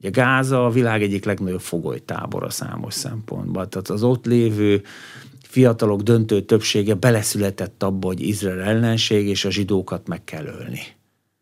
[0.00, 3.68] Ugye Gáza a világ egyik legnagyobb fogolytábora számos szempontból.
[3.68, 4.82] Tehát az ott lévő
[5.48, 10.80] fiatalok döntő többsége beleszületett abba, hogy Izrael ellenség, és a zsidókat meg kell ölni.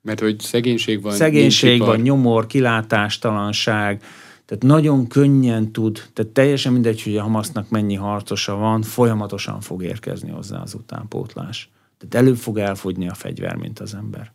[0.03, 1.13] Mert hogy szegénység van.
[1.13, 4.03] Szegénység van, nyomor, kilátástalanság,
[4.45, 9.83] tehát nagyon könnyen tud, tehát teljesen mindegy, hogy a Hamasznak mennyi harcosa van, folyamatosan fog
[9.83, 11.71] érkezni hozzá az utánpótlás.
[11.99, 14.33] Tehát előbb fog elfogyni a fegyver, mint az ember.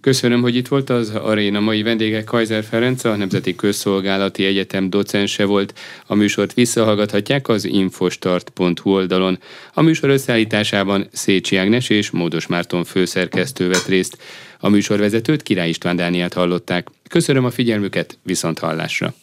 [0.00, 5.44] Köszönöm, hogy itt volt az aréna mai vendége Kaiser Ferenc, a Nemzeti Közszolgálati Egyetem docense
[5.44, 5.78] volt.
[6.06, 9.38] A műsort visszahallgathatják az infostart.hu oldalon.
[9.74, 14.18] A műsor összeállításában Szécsi Ágnes és Módos Márton főszerkesztő vett részt.
[14.58, 16.88] A műsorvezetőt Király István Dániát hallották.
[17.08, 19.14] Köszönöm a figyelmüket, viszont hallásra!